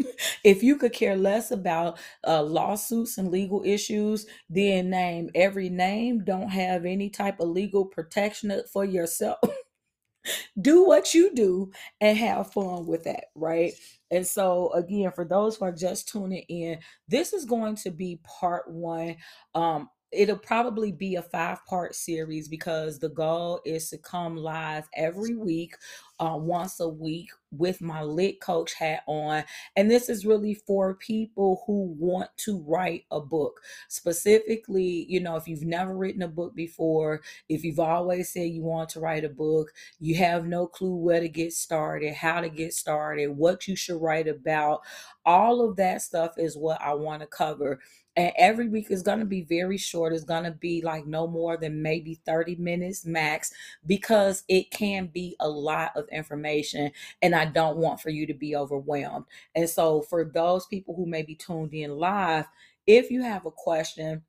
If 0.45 0.63
you 0.63 0.77
could 0.77 0.93
care 0.93 1.17
less 1.17 1.51
about 1.51 1.99
uh, 2.27 2.43
lawsuits 2.43 3.19
and 3.19 3.31
legal 3.31 3.63
issues, 3.65 4.27
then 4.49 4.91
name 4.91 5.31
every 5.35 5.69
name. 5.69 6.25
Don't 6.25 6.49
have 6.49 6.85
any 6.85 7.11
type 7.11 7.41
of 7.41 7.49
legal 7.49 7.85
protection 7.85 8.53
for 8.73 8.85
yourself. 8.85 9.39
do 10.61 10.85
what 10.85 11.15
you 11.15 11.35
do 11.35 11.71
and 12.01 12.17
have 12.17 12.53
fun 12.53 12.87
with 12.87 13.05
that, 13.05 13.27
right? 13.35 13.73
And 14.11 14.27
so, 14.27 14.73
again, 14.73 15.13
for 15.13 15.25
those 15.25 15.57
who 15.57 15.65
are 15.65 15.73
just 15.73 16.09
tuning 16.09 16.45
in, 16.49 16.79
this 17.09 17.33
is 17.33 17.45
going 17.45 17.77
to 17.77 17.91
be 17.91 18.21
part 18.25 18.71
one. 18.71 19.17
Um, 19.55 19.89
it'll 20.13 20.37
probably 20.37 20.93
be 20.93 21.17
a 21.17 21.23
five 21.23 21.65
part 21.67 21.95
series 21.95 22.47
because 22.47 22.99
the 22.99 23.09
goal 23.09 23.61
is 23.65 23.89
to 23.89 23.99
come 23.99 24.37
live 24.37 24.87
every 24.95 25.35
week 25.35 25.75
uh, 26.21 26.37
once 26.37 26.81
a 26.81 26.89
week 26.89 27.31
with 27.51 27.81
my 27.81 28.03
lit 28.03 28.41
coach 28.41 28.75
hat 28.75 29.03
on 29.07 29.45
and 29.77 29.91
this 29.91 30.09
is 30.09 30.25
really 30.25 30.55
for 30.55 30.95
people 30.95 31.63
who 31.67 31.95
want 31.99 32.31
to 32.37 32.63
write 32.67 33.05
a 33.11 33.21
book. 33.21 33.61
Specifically 33.89 35.07
you 35.09 35.21
know 35.21 35.37
if 35.37 35.49
you've 35.49 35.63
never 35.65 35.97
written 35.97 36.23
a 36.23 36.29
book 36.29 36.55
before 36.55 37.21
if 37.49 37.65
you've 37.65 37.81
always 37.81 38.33
said 38.33 38.51
you 38.51 38.63
want 38.63 38.89
to 38.91 39.01
write 39.01 39.25
a 39.25 39.29
book 39.29 39.73
you 39.99 40.17
have 40.17 40.47
no 40.47 40.67
clue 40.67 40.97
where 40.97 41.21
to 41.21 41.29
get 41.29 41.53
started 41.53 42.15
how 42.15 42.41
to 42.41 42.49
get 42.49 42.73
started 42.73 43.29
what 43.29 43.67
you 43.69 43.77
should 43.77 44.01
write 44.01 44.29
about 44.29 44.81
all 45.25 45.69
of 45.69 45.77
that 45.77 46.03
stuff 46.03 46.33
is 46.39 46.57
what 46.57 46.81
i 46.81 46.93
want 46.95 47.21
to 47.21 47.27
cover. 47.27 47.81
And 48.15 48.33
every 48.37 48.69
week 48.69 48.91
is 48.91 49.03
going 49.03 49.21
to 49.21 49.25
be 49.25 49.41
very 49.43 49.79
short 49.79 50.13
it's 50.13 50.25
going 50.25 50.45
to 50.45 50.51
be 50.51 50.83
like 50.83 51.07
no 51.07 51.27
more 51.27 51.57
than 51.57 51.81
maybe 51.81 52.21
30 52.27 52.57
minutes 52.57 53.07
max 53.07 53.51
because 53.87 54.45
it 54.49 54.71
can 54.71 55.07
be 55.07 55.35
a 55.41 55.49
lot 55.49 55.93
of 55.97 56.07
information 56.13 56.91
and 57.21 57.35
i 57.35 57.45
don't 57.45 57.77
want 57.77 58.01
for 58.01 58.11
you 58.11 58.27
to 58.27 58.35
be 58.35 58.55
overwhelmed 58.57 59.25
and 59.55 59.69
so 59.69 60.03
for 60.03 60.25
those 60.25 60.67
people 60.67 60.95
who 60.95 61.07
may 61.07 61.23
be 61.23 61.35
tuned 61.35 61.75
in 61.75 61.91
live 61.97 62.47
if 62.87 63.11
you 63.11 63.23
have 63.23 63.47
a 63.47 63.51
question 63.51 64.23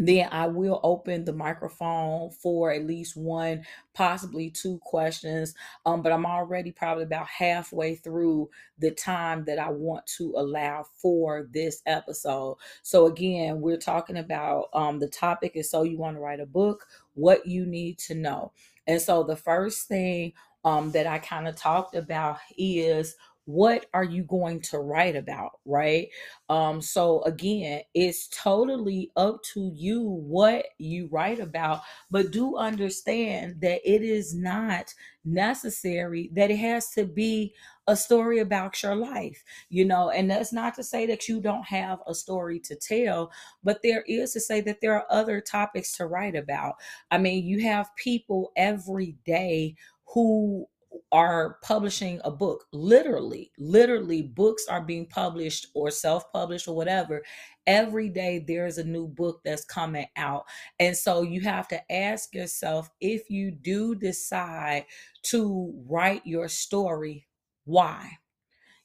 then 0.00 0.28
I 0.32 0.46
will 0.46 0.80
open 0.82 1.24
the 1.24 1.32
microphone 1.32 2.30
for 2.30 2.72
at 2.72 2.86
least 2.86 3.16
one, 3.16 3.64
possibly 3.92 4.50
two 4.50 4.78
questions. 4.82 5.54
Um, 5.84 6.02
but 6.02 6.10
I'm 6.10 6.24
already 6.24 6.72
probably 6.72 7.04
about 7.04 7.26
halfway 7.26 7.96
through 7.96 8.48
the 8.78 8.92
time 8.92 9.44
that 9.44 9.58
I 9.58 9.68
want 9.68 10.06
to 10.18 10.32
allow 10.36 10.86
for 10.96 11.48
this 11.52 11.82
episode. 11.84 12.56
So 12.82 13.06
again, 13.06 13.60
we're 13.60 13.76
talking 13.76 14.16
about 14.16 14.68
um, 14.72 14.98
the 14.98 15.08
topic 15.08 15.52
is 15.54 15.70
so 15.70 15.82
you 15.82 15.98
want 15.98 16.16
to 16.16 16.20
write 16.20 16.40
a 16.40 16.46
book, 16.46 16.86
what 17.12 17.46
you 17.46 17.66
need 17.66 17.98
to 17.98 18.14
know. 18.14 18.52
And 18.86 19.00
so 19.00 19.22
the 19.22 19.36
first 19.36 19.86
thing 19.86 20.32
um, 20.64 20.90
that 20.92 21.06
I 21.06 21.18
kind 21.18 21.48
of 21.48 21.56
talked 21.56 21.94
about 21.94 22.38
is 22.56 23.16
what 23.46 23.86
are 23.94 24.04
you 24.04 24.22
going 24.22 24.60
to 24.60 24.78
write 24.78 25.16
about? 25.16 25.52
right? 25.64 26.08
Um 26.48 26.80
so 26.80 27.22
again 27.22 27.82
it's 27.94 28.28
totally 28.28 29.10
up 29.16 29.42
to 29.54 29.72
you 29.74 30.02
what 30.02 30.66
you 30.78 31.08
write 31.10 31.40
about 31.40 31.80
but 32.10 32.30
do 32.30 32.56
understand 32.56 33.60
that 33.60 33.80
it 33.84 34.02
is 34.02 34.34
not 34.34 34.94
necessary 35.24 36.30
that 36.34 36.50
it 36.50 36.56
has 36.58 36.90
to 36.90 37.04
be 37.04 37.54
a 37.86 37.96
story 37.96 38.38
about 38.38 38.82
your 38.82 38.94
life 38.94 39.42
you 39.68 39.84
know? 39.84 40.10
And 40.10 40.30
that's 40.30 40.52
not 40.52 40.74
to 40.76 40.84
say 40.84 41.06
that 41.06 41.28
you 41.28 41.40
don't 41.40 41.66
have 41.66 41.98
a 42.06 42.14
story 42.14 42.60
to 42.60 42.76
tell 42.76 43.32
but 43.64 43.80
there 43.82 44.02
is 44.06 44.32
to 44.34 44.40
say 44.40 44.60
that 44.62 44.80
there 44.80 44.94
are 44.94 45.06
other 45.10 45.40
topics 45.40 45.96
to 45.96 46.06
write 46.06 46.36
about. 46.36 46.74
I 47.10 47.18
mean 47.18 47.44
you 47.44 47.62
have 47.62 47.94
people 47.96 48.52
every 48.56 49.16
day 49.24 49.76
who 50.12 50.66
are 51.12 51.58
publishing 51.62 52.20
a 52.24 52.30
book 52.30 52.64
literally 52.72 53.50
literally 53.58 54.22
books 54.22 54.66
are 54.68 54.80
being 54.80 55.06
published 55.06 55.66
or 55.74 55.90
self-published 55.90 56.68
or 56.68 56.74
whatever. 56.76 57.22
Every 57.66 58.08
day 58.08 58.44
there's 58.46 58.78
a 58.78 58.84
new 58.84 59.06
book 59.06 59.40
that's 59.44 59.64
coming 59.64 60.06
out. 60.16 60.44
And 60.78 60.96
so 60.96 61.22
you 61.22 61.40
have 61.42 61.68
to 61.68 61.92
ask 61.92 62.34
yourself 62.34 62.90
if 63.00 63.30
you 63.30 63.50
do 63.50 63.94
decide 63.94 64.86
to 65.24 65.72
write 65.88 66.26
your 66.26 66.48
story 66.48 67.26
why? 67.64 68.10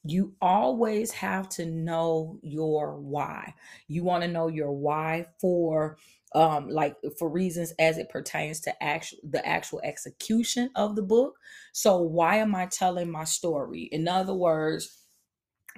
You 0.03 0.35
always 0.39 1.11
have 1.13 1.49
to 1.49 1.65
know 1.65 2.37
your 2.43 2.99
why. 2.99 3.55
You 3.87 4.03
want 4.03 4.23
to 4.23 4.29
know 4.29 4.47
your 4.47 4.71
why 4.71 5.25
for 5.41 5.97
um 6.35 6.69
like 6.69 6.95
for 7.17 7.29
reasons 7.29 7.73
as 7.79 7.97
it 7.97 8.09
pertains 8.09 8.59
to 8.61 8.83
actual 8.83 9.19
the 9.29 9.45
actual 9.47 9.81
execution 9.83 10.69
of 10.75 10.95
the 10.95 11.03
book. 11.03 11.35
So 11.73 12.01
why 12.01 12.37
am 12.37 12.55
i 12.55 12.67
telling 12.67 13.11
my 13.11 13.23
story? 13.23 13.89
In 13.91 14.07
other 14.07 14.33
words 14.35 15.01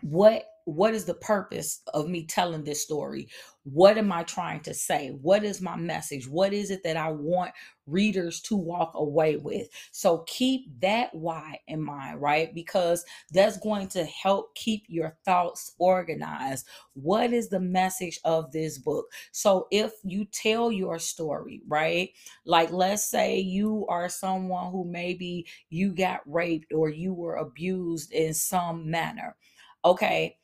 what 0.02 0.44
what 0.68 0.94
is 0.94 1.06
the 1.06 1.14
purpose 1.14 1.82
of 1.94 2.10
me 2.10 2.26
telling 2.26 2.66
this 2.66 2.84
story? 2.84 3.30
What 3.64 3.98
am 3.98 4.12
i 4.12 4.24
trying 4.24 4.60
to 4.62 4.74
say? 4.74 5.18
What 5.22 5.46
is 5.46 5.62
my 5.62 5.78
message? 5.78 6.28
What 6.28 6.52
is 6.52 6.72
it 6.72 6.84
that 6.84 6.98
i 6.98 7.10
want 7.10 7.52
readers 7.86 8.42
to 8.42 8.58
walk 8.58 8.92
away 8.96 9.38
with? 9.38 9.70
So 9.94 10.26
keep 10.28 10.66
that 10.82 11.16
why 11.16 11.60
in 11.70 11.82
mind 11.82 12.22
right? 12.22 12.54
Because 12.54 13.06
that's 13.32 13.58
going 13.60 13.88
to 13.90 14.04
help 14.04 14.56
keep 14.56 14.84
your 14.90 15.16
thoughts 15.24 15.74
organized. 15.80 16.68
What 16.96 17.32
is 17.32 17.48
the 17.48 17.62
message 17.62 18.20
of 18.26 18.52
this 18.52 18.78
book? 18.78 19.06
So 19.32 19.68
if 19.72 19.94
you 20.04 20.26
tell 20.26 20.70
your 20.70 21.00
story 21.00 21.62
right? 21.66 22.10
Like 22.46 22.74
let's 22.74 23.10
say 23.10 23.40
you 23.40 23.86
are 23.88 24.10
someone 24.10 24.74
who 24.74 24.84
maybe 24.84 25.48
you 25.70 25.94
got 25.94 26.20
raped 26.26 26.74
or 26.74 26.90
you 26.90 27.14
were 27.14 27.36
abused 27.36 28.12
in 28.12 28.34
some 28.34 28.92
manner 28.92 29.38
okay 29.86 30.36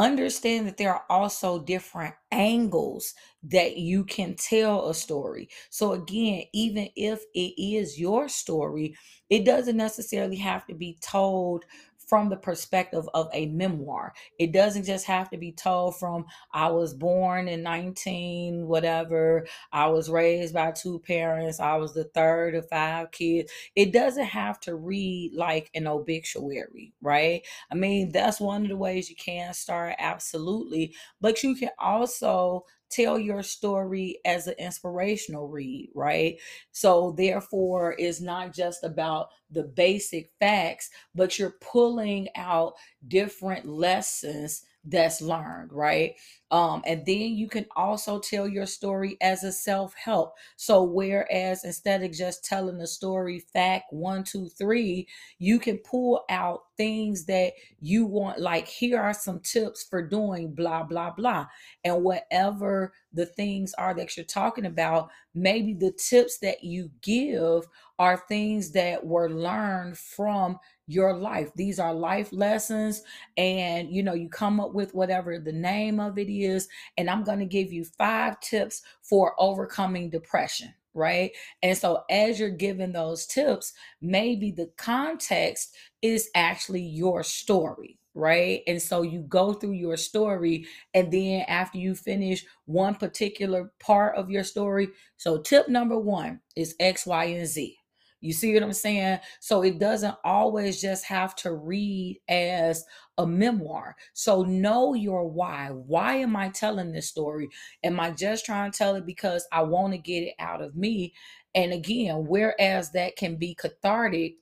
understand 0.00 0.66
that 0.66 0.76
there 0.76 0.94
are 0.94 1.04
also 1.10 1.62
different 1.62 2.14
angles 2.32 3.14
that 3.44 3.76
you 3.76 4.04
can 4.04 4.34
tell 4.36 4.88
a 4.88 4.94
story. 4.94 5.48
So, 5.70 5.92
again, 5.92 6.44
even 6.52 6.88
if 6.96 7.20
it 7.34 7.54
is 7.60 7.98
your 7.98 8.28
story, 8.28 8.96
it 9.30 9.44
doesn't 9.44 9.76
necessarily 9.76 10.36
have 10.36 10.66
to 10.66 10.74
be 10.74 10.98
told 11.00 11.64
from 12.10 12.28
the 12.28 12.36
perspective 12.36 13.08
of 13.14 13.30
a 13.32 13.46
memoir. 13.46 14.12
It 14.38 14.52
doesn't 14.52 14.84
just 14.84 15.06
have 15.06 15.30
to 15.30 15.38
be 15.38 15.52
told 15.52 15.96
from 15.96 16.26
I 16.52 16.68
was 16.68 16.92
born 16.92 17.46
in 17.46 17.62
19 17.62 18.66
whatever, 18.66 19.46
I 19.72 19.86
was 19.86 20.10
raised 20.10 20.52
by 20.52 20.72
two 20.72 20.98
parents, 20.98 21.60
I 21.60 21.76
was 21.76 21.94
the 21.94 22.04
third 22.04 22.56
of 22.56 22.68
five 22.68 23.12
kids. 23.12 23.52
It 23.76 23.92
doesn't 23.92 24.24
have 24.24 24.58
to 24.62 24.74
read 24.74 25.34
like 25.34 25.70
an 25.74 25.86
obituary, 25.86 26.92
right? 27.00 27.42
I 27.70 27.76
mean, 27.76 28.10
that's 28.10 28.40
one 28.40 28.62
of 28.64 28.68
the 28.68 28.76
ways 28.76 29.08
you 29.08 29.16
can 29.16 29.54
start 29.54 29.94
absolutely, 30.00 30.94
but 31.20 31.44
you 31.44 31.54
can 31.54 31.70
also 31.78 32.64
tell 32.90 33.18
your 33.18 33.42
story 33.42 34.18
as 34.24 34.46
an 34.46 34.54
inspirational 34.58 35.48
read, 35.48 35.90
right? 35.94 36.36
So, 36.72 37.12
therefore, 37.16 37.94
it's 37.98 38.20
not 38.20 38.52
just 38.54 38.84
about 38.84 39.28
the 39.50 39.64
basic 39.64 40.30
facts, 40.40 40.90
but 41.14 41.38
you're 41.38 41.56
pulling 41.60 42.28
out 42.36 42.74
different 43.08 43.66
lessons 43.66 44.62
that's 44.84 45.20
learned, 45.20 45.72
right? 45.72 46.14
Um, 46.50 46.82
and 46.86 47.04
then 47.06 47.36
you 47.36 47.48
can 47.48 47.66
also 47.76 48.18
tell 48.18 48.48
your 48.48 48.66
story 48.66 49.16
as 49.20 49.44
a 49.44 49.52
self 49.52 49.94
help. 49.94 50.34
So, 50.56 50.82
whereas 50.82 51.64
instead 51.64 52.02
of 52.02 52.12
just 52.12 52.44
telling 52.44 52.78
the 52.78 52.86
story 52.86 53.40
fact 53.52 53.92
one, 53.92 54.24
two, 54.24 54.48
three, 54.48 55.06
you 55.38 55.58
can 55.58 55.78
pull 55.78 56.24
out 56.30 56.62
things 56.76 57.26
that 57.26 57.52
you 57.80 58.06
want, 58.06 58.40
like, 58.40 58.66
here 58.66 59.00
are 59.00 59.14
some 59.14 59.40
tips 59.40 59.84
for 59.88 60.02
doing 60.06 60.54
blah, 60.54 60.82
blah, 60.82 61.10
blah. 61.10 61.46
And 61.84 62.02
whatever 62.02 62.92
the 63.12 63.26
things 63.26 63.74
are 63.74 63.94
that 63.94 64.16
you're 64.16 64.24
talking 64.26 64.66
about, 64.66 65.10
maybe 65.34 65.74
the 65.74 65.92
tips 65.92 66.38
that 66.38 66.64
you 66.64 66.90
give 67.02 67.64
are 67.98 68.24
things 68.28 68.72
that 68.72 69.04
were 69.04 69.30
learned 69.30 69.98
from 69.98 70.58
your 70.90 71.14
life. 71.14 71.50
These 71.54 71.78
are 71.78 71.94
life 71.94 72.32
lessons, 72.32 73.02
and 73.36 73.90
you 73.90 74.02
know, 74.02 74.14
you 74.14 74.28
come 74.28 74.60
up 74.60 74.74
with 74.74 74.94
whatever 74.94 75.38
the 75.38 75.52
name 75.52 76.00
of 76.00 76.18
it 76.18 76.30
is. 76.30 76.68
And 76.98 77.08
I'm 77.08 77.24
going 77.24 77.38
to 77.38 77.46
give 77.46 77.72
you 77.72 77.84
five 77.84 78.40
tips 78.40 78.82
for 79.02 79.34
overcoming 79.38 80.10
depression, 80.10 80.74
right? 80.94 81.30
And 81.62 81.76
so, 81.76 82.02
as 82.10 82.40
you're 82.40 82.50
giving 82.50 82.92
those 82.92 83.26
tips, 83.26 83.72
maybe 84.00 84.50
the 84.50 84.70
context 84.76 85.74
is 86.02 86.28
actually 86.34 86.82
your 86.82 87.22
story, 87.22 87.98
right? 88.14 88.62
And 88.66 88.82
so 88.82 89.02
you 89.02 89.20
go 89.22 89.52
through 89.52 89.72
your 89.72 89.96
story, 89.96 90.66
and 90.94 91.12
then 91.12 91.44
after 91.48 91.78
you 91.78 91.94
finish 91.94 92.44
one 92.66 92.96
particular 92.96 93.72
part 93.80 94.16
of 94.16 94.30
your 94.30 94.44
story, 94.44 94.88
so 95.16 95.38
tip 95.38 95.68
number 95.68 95.98
one 95.98 96.40
is 96.56 96.74
X, 96.80 97.06
Y, 97.06 97.24
and 97.24 97.46
Z. 97.46 97.79
You 98.20 98.32
see 98.32 98.52
what 98.54 98.62
I'm 98.62 98.72
saying? 98.72 99.20
So 99.40 99.62
it 99.62 99.78
doesn't 99.78 100.16
always 100.24 100.80
just 100.80 101.04
have 101.06 101.34
to 101.36 101.54
read 101.54 102.20
as 102.28 102.84
a 103.18 103.26
memoir. 103.26 103.96
So 104.12 104.42
know 104.42 104.94
your 104.94 105.28
why. 105.28 105.68
Why 105.70 106.16
am 106.16 106.36
I 106.36 106.50
telling 106.50 106.92
this 106.92 107.08
story? 107.08 107.48
Am 107.82 107.98
I 107.98 108.10
just 108.10 108.44
trying 108.44 108.70
to 108.70 108.76
tell 108.76 108.94
it 108.94 109.06
because 109.06 109.46
I 109.52 109.62
want 109.62 109.92
to 109.92 109.98
get 109.98 110.22
it 110.22 110.34
out 110.38 110.62
of 110.62 110.76
me? 110.76 111.14
And 111.54 111.72
again, 111.72 112.26
whereas 112.28 112.92
that 112.92 113.16
can 113.16 113.36
be 113.36 113.54
cathartic 113.54 114.36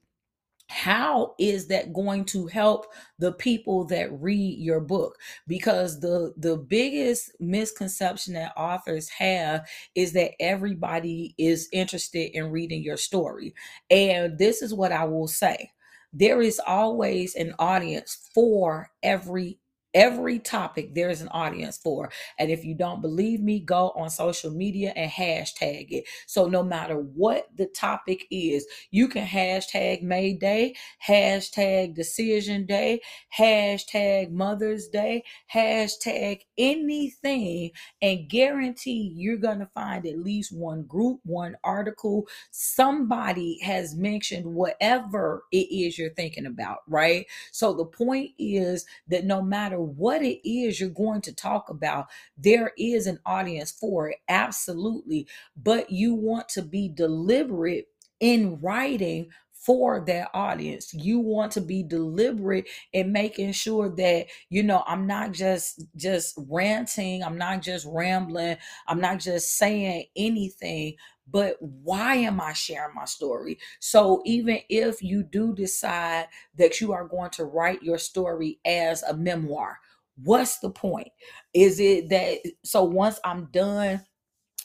how 0.68 1.35
is 1.38 1.66
that 1.68 1.92
going 1.92 2.24
to 2.26 2.46
help 2.46 2.87
the 3.18 3.33
people 3.33 3.85
that 3.87 4.12
read 4.20 4.59
your 4.59 4.81
book? 4.81 5.16
Because 5.46 6.00
the 6.00 6.35
the 6.37 6.57
biggest 6.57 7.33
misconception 7.40 8.35
that 8.35 8.52
authors 8.57 9.09
have 9.09 9.66
is 9.94 10.12
that 10.12 10.33
everybody 10.40 11.35
is 11.38 11.68
interested 11.72 12.37
in 12.37 12.50
reading 12.50 12.83
your 12.83 12.98
story. 12.98 13.54
And 13.90 14.38
this 14.38 14.62
is 14.62 14.74
what 14.74 14.92
i 14.92 15.04
will 15.04 15.28
say. 15.28 15.70
There 16.12 16.40
is 16.42 16.61
always 16.66 17.35
an 17.35 17.54
audience 17.59 18.31
for 18.35 18.90
every 19.02 19.59
every 19.94 20.38
topic 20.38 20.94
there 20.94 21.11
is 21.11 21.20
an 21.22 21.29
audience 21.29 21.79
for 21.79 22.11
and 22.38 22.51
if 22.51 22.64
you 22.64 22.74
don't 22.74 23.03
believe 23.03 23.40
me 23.40 23.61
go 23.61 23.90
on 23.96 24.11
social 24.11 24.51
media 24.51 24.92
and 24.96 25.11
hashtag 25.11 25.87
it 25.90 26.05
so 26.27 26.46
no 26.46 26.62
matter 26.62 26.96
what 26.96 27.46
the 27.57 27.66
topic 27.66 28.27
is 28.31 28.66
you 28.90 29.09
can 29.09 29.27
hashtag 29.27 30.03
May 30.03 30.35
Day, 30.35 30.74
hashtag 31.07 31.94
Decision 31.94 32.66
Day, 32.66 33.01
hashtag 33.37 34.31
Mother's 34.31 34.88
Day, 34.88 35.24
hashtag 35.53 36.40
anything, 36.57 37.70
and 38.03 38.29
guarantee 38.29 39.12
you're 39.16 39.37
going 39.37 39.59
to 39.61 39.66
find 39.74 40.07
at 40.07 40.18
least 40.18 40.57
one 40.57 40.85
group, 40.85 41.20
one 41.24 41.57
article. 41.64 42.27
Somebody 42.51 43.59
has 43.62 43.94
mentioned 43.94 44.46
whatever 44.46 45.44
it 45.53 45.68
is 45.70 45.98
you're 45.98 46.14
thinking 46.14 46.46
about, 46.46 46.79
right? 46.88 47.27
So 47.53 47.74
the 47.74 47.85
point 47.87 48.33
is 48.38 48.87
that 49.09 49.24
no 49.24 49.42
matter 49.42 49.81
what 49.96 50.22
it 50.22 50.48
is 50.48 50.81
you're 50.81 50.90
going 50.90 51.20
to 51.22 51.35
talk 51.35 51.70
about, 51.70 52.07
there 52.37 52.72
is 52.79 53.07
an 53.07 53.18
audience 53.27 53.70
for 53.70 54.09
it, 54.11 54.18
absolutely. 54.29 55.27
But 55.57 55.90
you 55.90 56.14
want 56.14 56.48
to 56.51 56.62
be 56.62 56.88
deliberate 56.88 57.88
in 58.20 58.59
writing 58.61 59.31
for 59.53 60.03
that 60.07 60.31
audience. 60.35 60.94
You 60.94 61.18
want 61.18 61.53
to 61.53 61.61
be 61.61 61.83
deliberate 61.83 62.68
in 62.92 63.12
making 63.12 63.53
sure 63.53 63.88
that 63.96 64.27
you 64.48 64.62
know 64.62 64.83
I'm 64.87 65.07
not 65.07 65.33
just 65.33 65.85
just 65.96 66.38
ranting, 66.48 67.22
I'm 67.22 67.37
not 67.37 67.62
just 67.62 67.87
rambling, 67.87 68.57
I'm 68.87 69.01
not 69.01 69.18
just 69.18 69.57
saying 69.57 70.07
anything, 70.16 70.94
but 71.31 71.57
why 71.61 72.17
am 72.17 72.41
I 72.41 72.53
sharing 72.53 72.95
my 72.95 73.05
story? 73.05 73.59
So 73.81 74.23
even 74.25 74.61
if 74.69 75.03
you 75.03 75.23
do 75.23 75.55
decide 75.55 76.29
that 76.57 76.81
you 76.81 76.93
are 76.93 77.07
going 77.07 77.31
to 77.31 77.45
write 77.45 77.83
your 77.83 77.99
story 77.99 78.61
as 78.64 79.03
a 79.03 79.17
memoir, 79.17 79.79
what's 80.23 80.59
the 80.59 80.71
point? 80.71 81.09
Is 81.55 81.81
it 81.81 82.09
that 82.11 82.38
so 82.64 82.85
once 82.85 83.21
I'm 83.25 83.47
done 83.53 84.05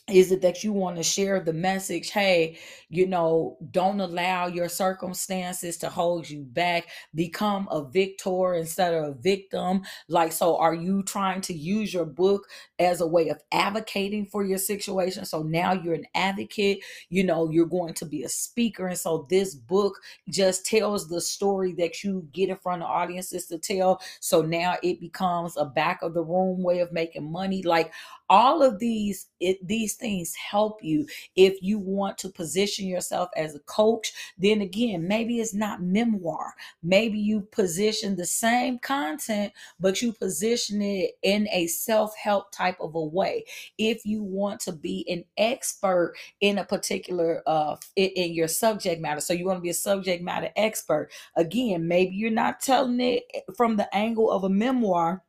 is 0.09 0.31
it 0.33 0.41
that 0.41 0.63
you 0.65 0.73
want 0.73 0.97
to 0.97 1.03
share 1.03 1.39
the 1.39 1.53
message 1.53 2.09
hey 2.09 2.57
you 2.89 3.07
know 3.07 3.57
don't 3.71 4.01
allow 4.01 4.47
your 4.47 4.69
circumstances 4.69 5.77
to 5.77 5.89
hold 5.89 6.29
you 6.29 6.43
back. 6.43 6.87
Become 7.15 7.67
a 7.71 7.83
victor 7.83 8.53
instead 8.53 8.93
of 8.93 9.03
a 9.05 9.13
victim. 9.13 9.81
Like 10.07 10.31
so 10.31 10.57
are 10.57 10.75
you 10.75 11.03
trying 11.03 11.41
to 11.41 11.53
use 11.53 11.93
your 11.93 12.05
book 12.05 12.47
as 12.79 13.01
a 13.01 13.07
way 13.07 13.29
of 13.29 13.41
advocating 13.51 14.25
for 14.25 14.43
your 14.43 14.59
situation? 14.59 15.25
So 15.25 15.41
now 15.41 15.73
you're 15.73 15.95
an 15.95 16.05
advocate 16.13 16.83
you 17.09 17.23
know 17.23 17.49
you're 17.49 17.65
going 17.65 17.93
to 17.95 18.05
be 18.05 18.23
a 18.23 18.29
speaker 18.29 18.87
and 18.87 18.97
so 18.97 19.25
this 19.29 19.55
book 19.55 19.99
just 20.29 20.65
tells 20.65 21.07
the 21.07 21.21
story 21.21 21.73
that 21.73 22.03
you 22.03 22.27
get 22.31 22.49
in 22.49 22.57
front 22.57 22.83
of 22.83 22.89
audiences 22.89 23.47
to 23.47 23.57
tell. 23.57 24.01
So 24.19 24.41
now 24.41 24.75
it 24.83 24.99
becomes 24.99 25.57
a 25.57 25.65
back 25.65 26.01
of 26.01 26.13
the 26.13 26.23
room 26.23 26.61
way 26.61 26.79
of 26.79 26.91
making 26.91 27.31
money. 27.31 27.63
Like 27.63 27.91
all 28.29 28.61
of 28.61 28.79
these 28.79 29.27
it, 29.39 29.65
these 29.65 29.92
things 29.95 30.35
help 30.35 30.83
you. 30.83 31.07
If 31.35 31.61
you 31.61 31.79
want 31.79 32.17
to 32.19 32.29
position 32.29 32.87
yourself 32.87 33.29
as 33.35 33.55
a 33.55 33.59
coach 33.59 34.13
then 34.37 34.61
again 34.61 35.07
maybe 35.07 35.39
it's 35.39 35.53
not 35.53 35.81
memoir. 35.81 36.53
Maybe 36.81 37.19
you 37.19 37.41
position 37.41 38.15
the 38.15 38.25
same 38.25 38.79
content 38.79 39.53
but 39.79 40.01
you 40.01 40.13
position 40.13 40.81
it 40.81 41.11
in 41.21 41.47
a 41.51 41.67
self-help 41.67 42.51
type 42.51 42.77
of 42.79 42.95
a 42.95 43.03
way. 43.03 43.45
If 43.77 44.05
you 44.05 44.23
want 44.23 44.59
to 44.61 44.71
be 44.71 45.05
an 45.09 45.25
expert 45.37 46.15
in 46.41 46.57
a 46.57 46.65
particular 46.65 47.41
uh 47.47 47.75
in, 47.95 48.09
in 48.09 48.33
your 48.33 48.47
subject 48.47 49.01
matter 49.01 49.21
so 49.21 49.33
you 49.33 49.45
want 49.45 49.57
to 49.57 49.61
be 49.61 49.69
a 49.69 49.73
subject 49.73 50.23
matter 50.23 50.49
expert 50.55 51.09
again 51.35 51.87
maybe 51.87 52.15
you're 52.15 52.31
not 52.31 52.59
telling 52.59 52.99
it 52.99 53.23
from 53.55 53.75
the 53.75 53.95
angle 53.95 54.29
of 54.29 54.43
a 54.43 54.49
memoir 54.49 55.23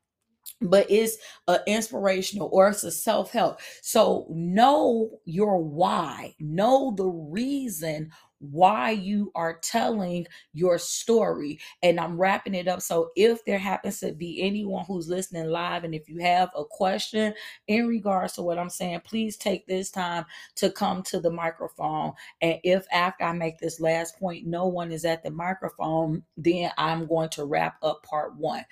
but 0.70 0.90
it's 0.90 1.16
a 1.48 1.58
inspirational 1.66 2.50
or 2.52 2.68
it's 2.68 2.84
a 2.84 2.90
self-help. 2.90 3.60
So 3.82 4.26
know 4.30 5.18
your 5.24 5.62
why. 5.62 6.34
Know 6.40 6.94
the 6.96 7.06
reason 7.06 8.10
why 8.50 8.90
you 8.90 9.32
are 9.34 9.58
telling 9.62 10.26
your 10.52 10.78
story. 10.78 11.58
And 11.82 11.98
i'm 12.00 12.18
wrapping 12.18 12.54
it 12.54 12.68
up. 12.68 12.82
So 12.82 13.10
if 13.16 13.44
there 13.44 13.58
happens 13.58 14.00
to 14.00 14.12
be 14.12 14.42
anyone 14.42 14.84
who's 14.86 15.08
listening 15.08 15.46
live 15.48 15.84
and 15.84 15.94
if 15.94 16.08
you 16.08 16.18
have 16.20 16.50
a 16.56 16.64
question 16.64 17.34
in 17.68 17.86
regards 17.86 18.34
to 18.34 18.42
what 18.42 18.58
i'm 18.58 18.70
saying 18.70 19.00
please 19.04 19.36
take 19.36 19.66
this 19.66 19.90
time 19.90 20.24
to 20.56 20.70
come 20.70 21.02
to 21.04 21.20
the 21.20 21.30
microphone. 21.30 22.12
And 22.40 22.58
if 22.64 22.86
after 22.92 23.24
i 23.24 23.32
make 23.32 23.58
this 23.58 23.80
last 23.80 24.18
point 24.18 24.46
no 24.46 24.66
one 24.66 24.92
is 24.92 25.04
at 25.04 25.22
the 25.22 25.30
microphone 25.30 26.22
then 26.36 26.70
i'm 26.78 27.06
going 27.06 27.30
to 27.30 27.44
wrap 27.44 27.76
up 27.82 28.02
part 28.04 28.36
one. 28.36 28.64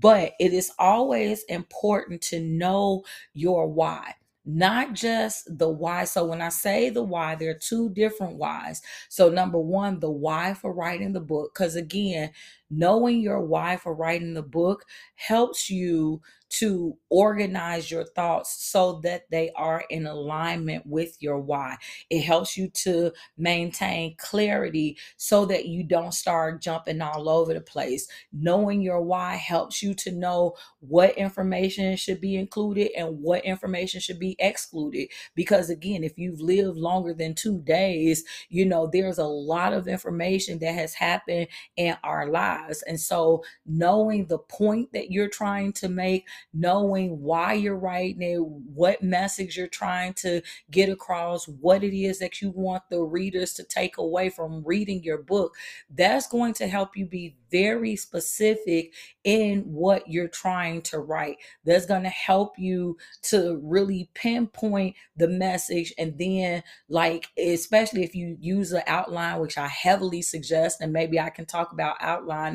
But 0.00 0.32
it 0.40 0.52
is 0.52 0.72
always 0.78 1.44
important 1.44 2.22
to 2.22 2.40
know 2.40 3.04
your 3.34 3.68
why 3.68 4.14
not 4.44 4.94
just 4.94 5.56
the 5.58 5.68
why. 5.68 6.04
So 6.04 6.24
when 6.24 6.42
I 6.42 6.48
say 6.48 6.90
the 6.90 7.02
why, 7.02 7.34
there 7.34 7.50
are 7.50 7.58
two 7.58 7.90
different 7.90 8.36
whys. 8.36 8.82
So 9.08 9.28
number 9.28 9.58
one, 9.58 10.00
the 10.00 10.10
why 10.10 10.54
for 10.54 10.72
writing 10.72 11.12
the 11.12 11.20
book, 11.20 11.52
because 11.54 11.76
again, 11.76 12.30
knowing 12.72 13.20
your 13.20 13.40
why 13.40 13.76
for 13.76 13.94
writing 13.94 14.34
the 14.34 14.42
book 14.42 14.84
helps 15.16 15.68
you 15.70 16.20
to 16.48 16.96
organize 17.08 17.90
your 17.90 18.04
thoughts 18.04 18.54
so 18.62 19.00
that 19.02 19.22
they 19.30 19.50
are 19.56 19.84
in 19.88 20.06
alignment 20.06 20.84
with 20.86 21.16
your 21.22 21.38
why. 21.38 21.76
It 22.10 22.20
helps 22.22 22.58
you 22.58 22.68
to 22.84 23.12
maintain 23.38 24.16
clarity 24.18 24.98
so 25.16 25.46
that 25.46 25.66
you 25.66 25.82
don't 25.82 26.12
start 26.12 26.60
jumping 26.60 27.00
all 27.00 27.28
over 27.28 27.54
the 27.54 27.60
place. 27.62 28.06
Knowing 28.32 28.82
your 28.82 29.00
why 29.00 29.36
helps 29.36 29.82
you 29.82 29.94
to 29.94 30.12
know 30.12 30.54
what 30.80 31.16
information 31.16 31.96
should 31.96 32.20
be 32.20 32.36
included 32.36 32.90
and 32.96 33.20
what 33.22 33.44
information 33.46 34.00
should 34.00 34.18
be 34.18 34.36
excluded. 34.38 35.08
Because 35.34 35.70
again, 35.70 36.04
if 36.04 36.18
you've 36.18 36.40
lived 36.40 36.76
longer 36.76 37.14
than 37.14 37.34
two 37.34 37.60
days, 37.62 38.24
you 38.50 38.66
know, 38.66 38.86
there's 38.92 39.18
a 39.18 39.24
lot 39.24 39.72
of 39.72 39.88
information 39.88 40.58
that 40.58 40.74
has 40.74 40.92
happened 40.94 41.48
in 41.76 41.96
our 42.04 42.28
lives. 42.28 42.61
And 42.86 43.00
so 43.00 43.44
knowing 43.66 44.26
the 44.26 44.38
point 44.38 44.92
that 44.92 45.10
you're 45.10 45.28
trying 45.28 45.72
to 45.74 45.88
make, 45.88 46.26
knowing 46.52 47.20
why 47.20 47.54
you're 47.54 47.76
writing 47.76 48.22
it, 48.22 48.40
what 48.40 49.02
message 49.02 49.56
you're 49.56 49.66
trying 49.66 50.14
to 50.14 50.42
get 50.70 50.88
across, 50.88 51.46
what 51.46 51.82
it 51.82 51.96
is 51.96 52.18
that 52.18 52.40
you 52.40 52.50
want 52.50 52.82
the 52.90 53.00
readers 53.00 53.52
to 53.54 53.64
take 53.64 53.98
away 53.98 54.30
from 54.30 54.62
reading 54.64 55.02
your 55.02 55.18
book, 55.18 55.54
that's 55.90 56.28
going 56.28 56.54
to 56.54 56.66
help 56.66 56.96
you 56.96 57.06
be 57.06 57.36
very 57.50 57.96
specific 57.96 58.94
in 59.24 59.60
what 59.60 60.08
you're 60.08 60.28
trying 60.28 60.82
to 60.82 60.98
write. 60.98 61.36
That's 61.64 61.86
going 61.86 62.02
to 62.04 62.08
help 62.08 62.58
you 62.58 62.96
to 63.22 63.60
really 63.62 64.10
pinpoint 64.14 64.96
the 65.16 65.28
message 65.28 65.92
and 65.98 66.16
then 66.18 66.62
like 66.88 67.28
especially 67.38 68.02
if 68.02 68.14
you 68.14 68.36
use 68.40 68.72
an 68.72 68.82
outline 68.86 69.40
which 69.40 69.58
I 69.58 69.68
heavily 69.68 70.22
suggest 70.22 70.80
and 70.80 70.92
maybe 70.92 71.20
I 71.20 71.30
can 71.30 71.46
talk 71.46 71.72
about 71.72 71.96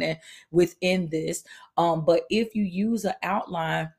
outlining 0.02 0.18
within 0.52 1.10
this. 1.10 1.44
Um 1.78 2.06
but 2.06 2.24
if 2.30 2.56
you 2.56 2.64
use 2.64 3.06
an 3.06 3.16
outline 3.24 3.92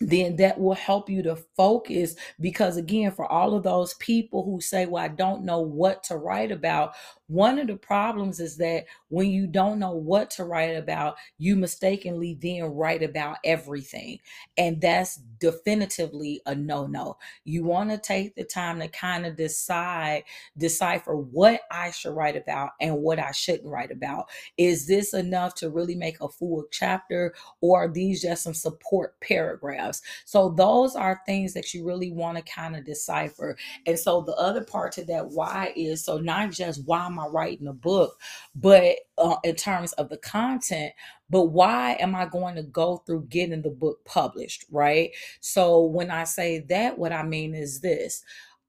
then 0.00 0.36
that 0.36 0.58
will 0.60 0.74
help 0.74 1.10
you 1.10 1.22
to 1.22 1.36
focus 1.56 2.14
because 2.40 2.76
again 2.76 3.10
for 3.10 3.30
all 3.30 3.54
of 3.54 3.62
those 3.64 3.94
people 3.94 4.44
who 4.44 4.60
say 4.60 4.86
well 4.86 5.02
i 5.04 5.08
don't 5.08 5.44
know 5.44 5.60
what 5.60 6.02
to 6.04 6.16
write 6.16 6.52
about 6.52 6.94
one 7.26 7.58
of 7.58 7.66
the 7.66 7.76
problems 7.76 8.40
is 8.40 8.56
that 8.56 8.84
when 9.08 9.28
you 9.28 9.46
don't 9.46 9.78
know 9.78 9.92
what 9.92 10.30
to 10.30 10.44
write 10.44 10.76
about 10.76 11.16
you 11.36 11.56
mistakenly 11.56 12.38
then 12.40 12.64
write 12.64 13.02
about 13.02 13.36
everything 13.44 14.18
and 14.56 14.80
that's 14.80 15.16
definitively 15.40 16.40
a 16.46 16.54
no-no 16.54 17.16
you 17.44 17.64
want 17.64 17.90
to 17.90 17.98
take 17.98 18.34
the 18.36 18.44
time 18.44 18.78
to 18.78 18.88
kind 18.88 19.26
of 19.26 19.36
decide 19.36 20.22
decipher 20.56 21.16
what 21.16 21.62
i 21.70 21.90
should 21.90 22.14
write 22.14 22.36
about 22.36 22.70
and 22.80 22.96
what 22.96 23.18
i 23.18 23.32
shouldn't 23.32 23.68
write 23.68 23.90
about 23.90 24.26
is 24.56 24.86
this 24.86 25.12
enough 25.12 25.54
to 25.54 25.70
really 25.70 25.94
make 25.94 26.20
a 26.20 26.28
full 26.28 26.64
chapter 26.70 27.34
or 27.60 27.84
are 27.84 27.88
these 27.88 28.22
just 28.22 28.42
some 28.44 28.54
support 28.54 29.18
paragraphs? 29.20 29.87
So 30.24 30.50
those 30.50 30.96
are 30.96 31.20
things 31.26 31.54
that 31.54 31.72
you 31.74 31.84
really 31.84 32.12
want 32.12 32.36
to 32.36 32.42
kind 32.52 32.76
of 32.76 32.84
decipher. 32.84 33.56
And 33.86 33.98
so 33.98 34.22
the 34.22 34.34
other 34.34 34.64
part 34.64 34.92
to 34.92 35.04
that 35.04 35.28
why 35.30 35.72
is 35.76 36.04
so 36.04 36.18
not 36.18 36.50
just 36.52 36.84
why 36.86 37.06
am 37.06 37.18
I 37.18 37.26
writing 37.26 37.66
a 37.66 37.72
book, 37.72 38.18
but 38.54 38.96
uh, 39.16 39.36
in 39.44 39.54
terms 39.54 39.92
of 39.94 40.08
the 40.08 40.18
content, 40.18 40.92
but 41.30 41.46
why 41.46 41.96
am 42.00 42.14
I 42.14 42.26
going 42.26 42.54
to 42.56 42.62
go 42.62 42.98
through 43.06 43.26
getting 43.28 43.62
the 43.62 43.70
book 43.70 44.04
published, 44.04 44.64
right? 44.70 45.10
So 45.40 45.84
when 45.84 46.10
I 46.10 46.24
say 46.24 46.60
that, 46.68 46.98
what 46.98 47.12
I 47.12 47.22
mean 47.22 47.54
is 47.54 47.80
this 47.80 48.22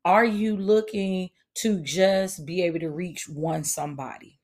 Are 0.05 0.25
you 0.25 0.57
looking 0.57 1.29
to 1.55 1.81
just 1.81 2.45
be 2.45 2.61
able 2.63 2.79
to 2.79 2.89
reach 2.89 3.27
one 3.29 3.63
somebody? 3.63 4.39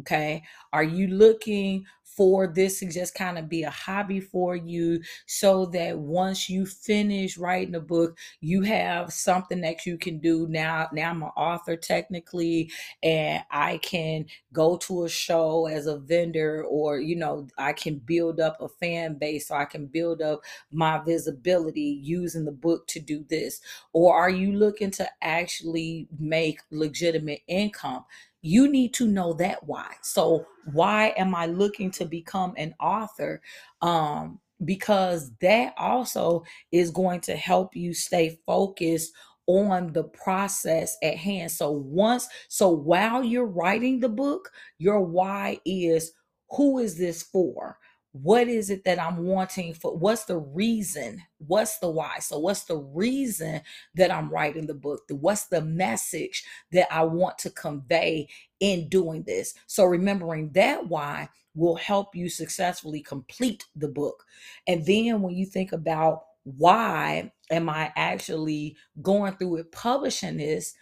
Okay. 0.00 0.42
Are 0.72 0.82
you 0.84 1.06
looking 1.08 1.84
for 2.16 2.46
this 2.46 2.80
to 2.80 2.86
just 2.90 3.14
kind 3.14 3.38
of 3.38 3.48
be 3.48 3.62
a 3.62 3.70
hobby 3.70 4.20
for 4.20 4.56
you 4.56 5.02
so 5.26 5.66
that 5.66 5.98
once 5.98 6.48
you 6.48 6.64
finish 6.66 7.36
writing 7.36 7.74
a 7.74 7.80
book, 7.80 8.16
you 8.40 8.62
have 8.62 9.12
something 9.12 9.60
that 9.60 9.84
you 9.84 9.98
can 9.98 10.18
do 10.18 10.46
now? 10.48 10.88
Now 10.92 11.10
I'm 11.10 11.22
an 11.22 11.28
author 11.36 11.76
technically, 11.76 12.70
and 13.02 13.44
I 13.50 13.78
can 13.78 14.26
go 14.52 14.76
to 14.78 15.04
a 15.04 15.08
show 15.08 15.66
as 15.66 15.86
a 15.86 15.98
vendor, 15.98 16.64
or 16.64 16.98
you 17.00 17.16
know, 17.16 17.48
I 17.58 17.72
can 17.72 17.98
build 17.98 18.40
up 18.40 18.56
a 18.60 18.68
fan 18.68 19.14
base, 19.18 19.48
so 19.48 19.54
I 19.54 19.64
can 19.66 19.86
build 19.86 20.22
up 20.22 20.40
my 20.70 20.98
visibility 21.04 22.00
using 22.02 22.44
the 22.44 22.52
book 22.52 22.86
to 22.88 23.00
do 23.00 23.24
this. 23.28 23.60
Or 23.92 24.14
are 24.14 24.30
you 24.30 24.52
looking 24.52 24.90
to 24.92 25.08
actually 25.22 26.08
make 26.18 26.60
legitimate 26.70 27.40
income? 27.46 28.04
You 28.46 28.68
need 28.70 28.94
to 28.94 29.08
know 29.08 29.32
that 29.34 29.64
why. 29.64 29.94
So, 30.02 30.46
why 30.72 31.12
am 31.16 31.34
I 31.34 31.46
looking 31.46 31.90
to 31.92 32.04
become 32.04 32.54
an 32.56 32.74
author? 32.80 33.42
Um, 33.82 34.40
because 34.64 35.32
that 35.40 35.74
also 35.76 36.44
is 36.72 36.90
going 36.90 37.20
to 37.22 37.36
help 37.36 37.74
you 37.74 37.92
stay 37.92 38.38
focused 38.46 39.12
on 39.46 39.92
the 39.92 40.04
process 40.04 40.96
at 41.02 41.16
hand. 41.16 41.50
So, 41.50 41.72
once, 41.72 42.28
so 42.48 42.68
while 42.70 43.24
you're 43.24 43.46
writing 43.46 43.98
the 43.98 44.08
book, 44.08 44.50
your 44.78 45.00
why 45.00 45.58
is 45.66 46.12
who 46.50 46.78
is 46.78 46.96
this 46.96 47.24
for? 47.24 47.78
What 48.22 48.48
is 48.48 48.70
it 48.70 48.84
that 48.84 49.00
I'm 49.00 49.26
wanting 49.26 49.74
for? 49.74 49.96
What's 49.96 50.24
the 50.24 50.38
reason? 50.38 51.22
What's 51.38 51.78
the 51.78 51.90
why? 51.90 52.18
So, 52.20 52.38
what's 52.38 52.64
the 52.64 52.78
reason 52.78 53.60
that 53.94 54.10
I'm 54.10 54.30
writing 54.30 54.66
the 54.66 54.74
book? 54.74 55.02
What's 55.10 55.46
the 55.46 55.60
message 55.60 56.44
that 56.72 56.92
I 56.92 57.02
want 57.02 57.36
to 57.38 57.50
convey 57.50 58.28
in 58.60 58.88
doing 58.88 59.22
this? 59.24 59.54
So, 59.66 59.84
remembering 59.84 60.50
that 60.52 60.88
why 60.88 61.28
will 61.54 61.76
help 61.76 62.16
you 62.16 62.28
successfully 62.28 63.00
complete 63.00 63.64
the 63.74 63.88
book. 63.88 64.24
And 64.66 64.84
then, 64.86 65.20
when 65.20 65.34
you 65.34 65.44
think 65.44 65.72
about 65.72 66.22
why 66.44 67.32
am 67.50 67.68
I 67.68 67.92
actually 67.96 68.76
going 69.02 69.32
through 69.34 69.56
it, 69.56 69.72
publishing 69.72 70.38
this, 70.38 70.74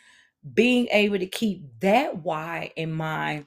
being 0.53 0.87
able 0.93 1.19
to 1.19 1.27
keep 1.27 1.65
that 1.81 2.23
why 2.23 2.71
in 2.77 2.93
mind 2.93 3.47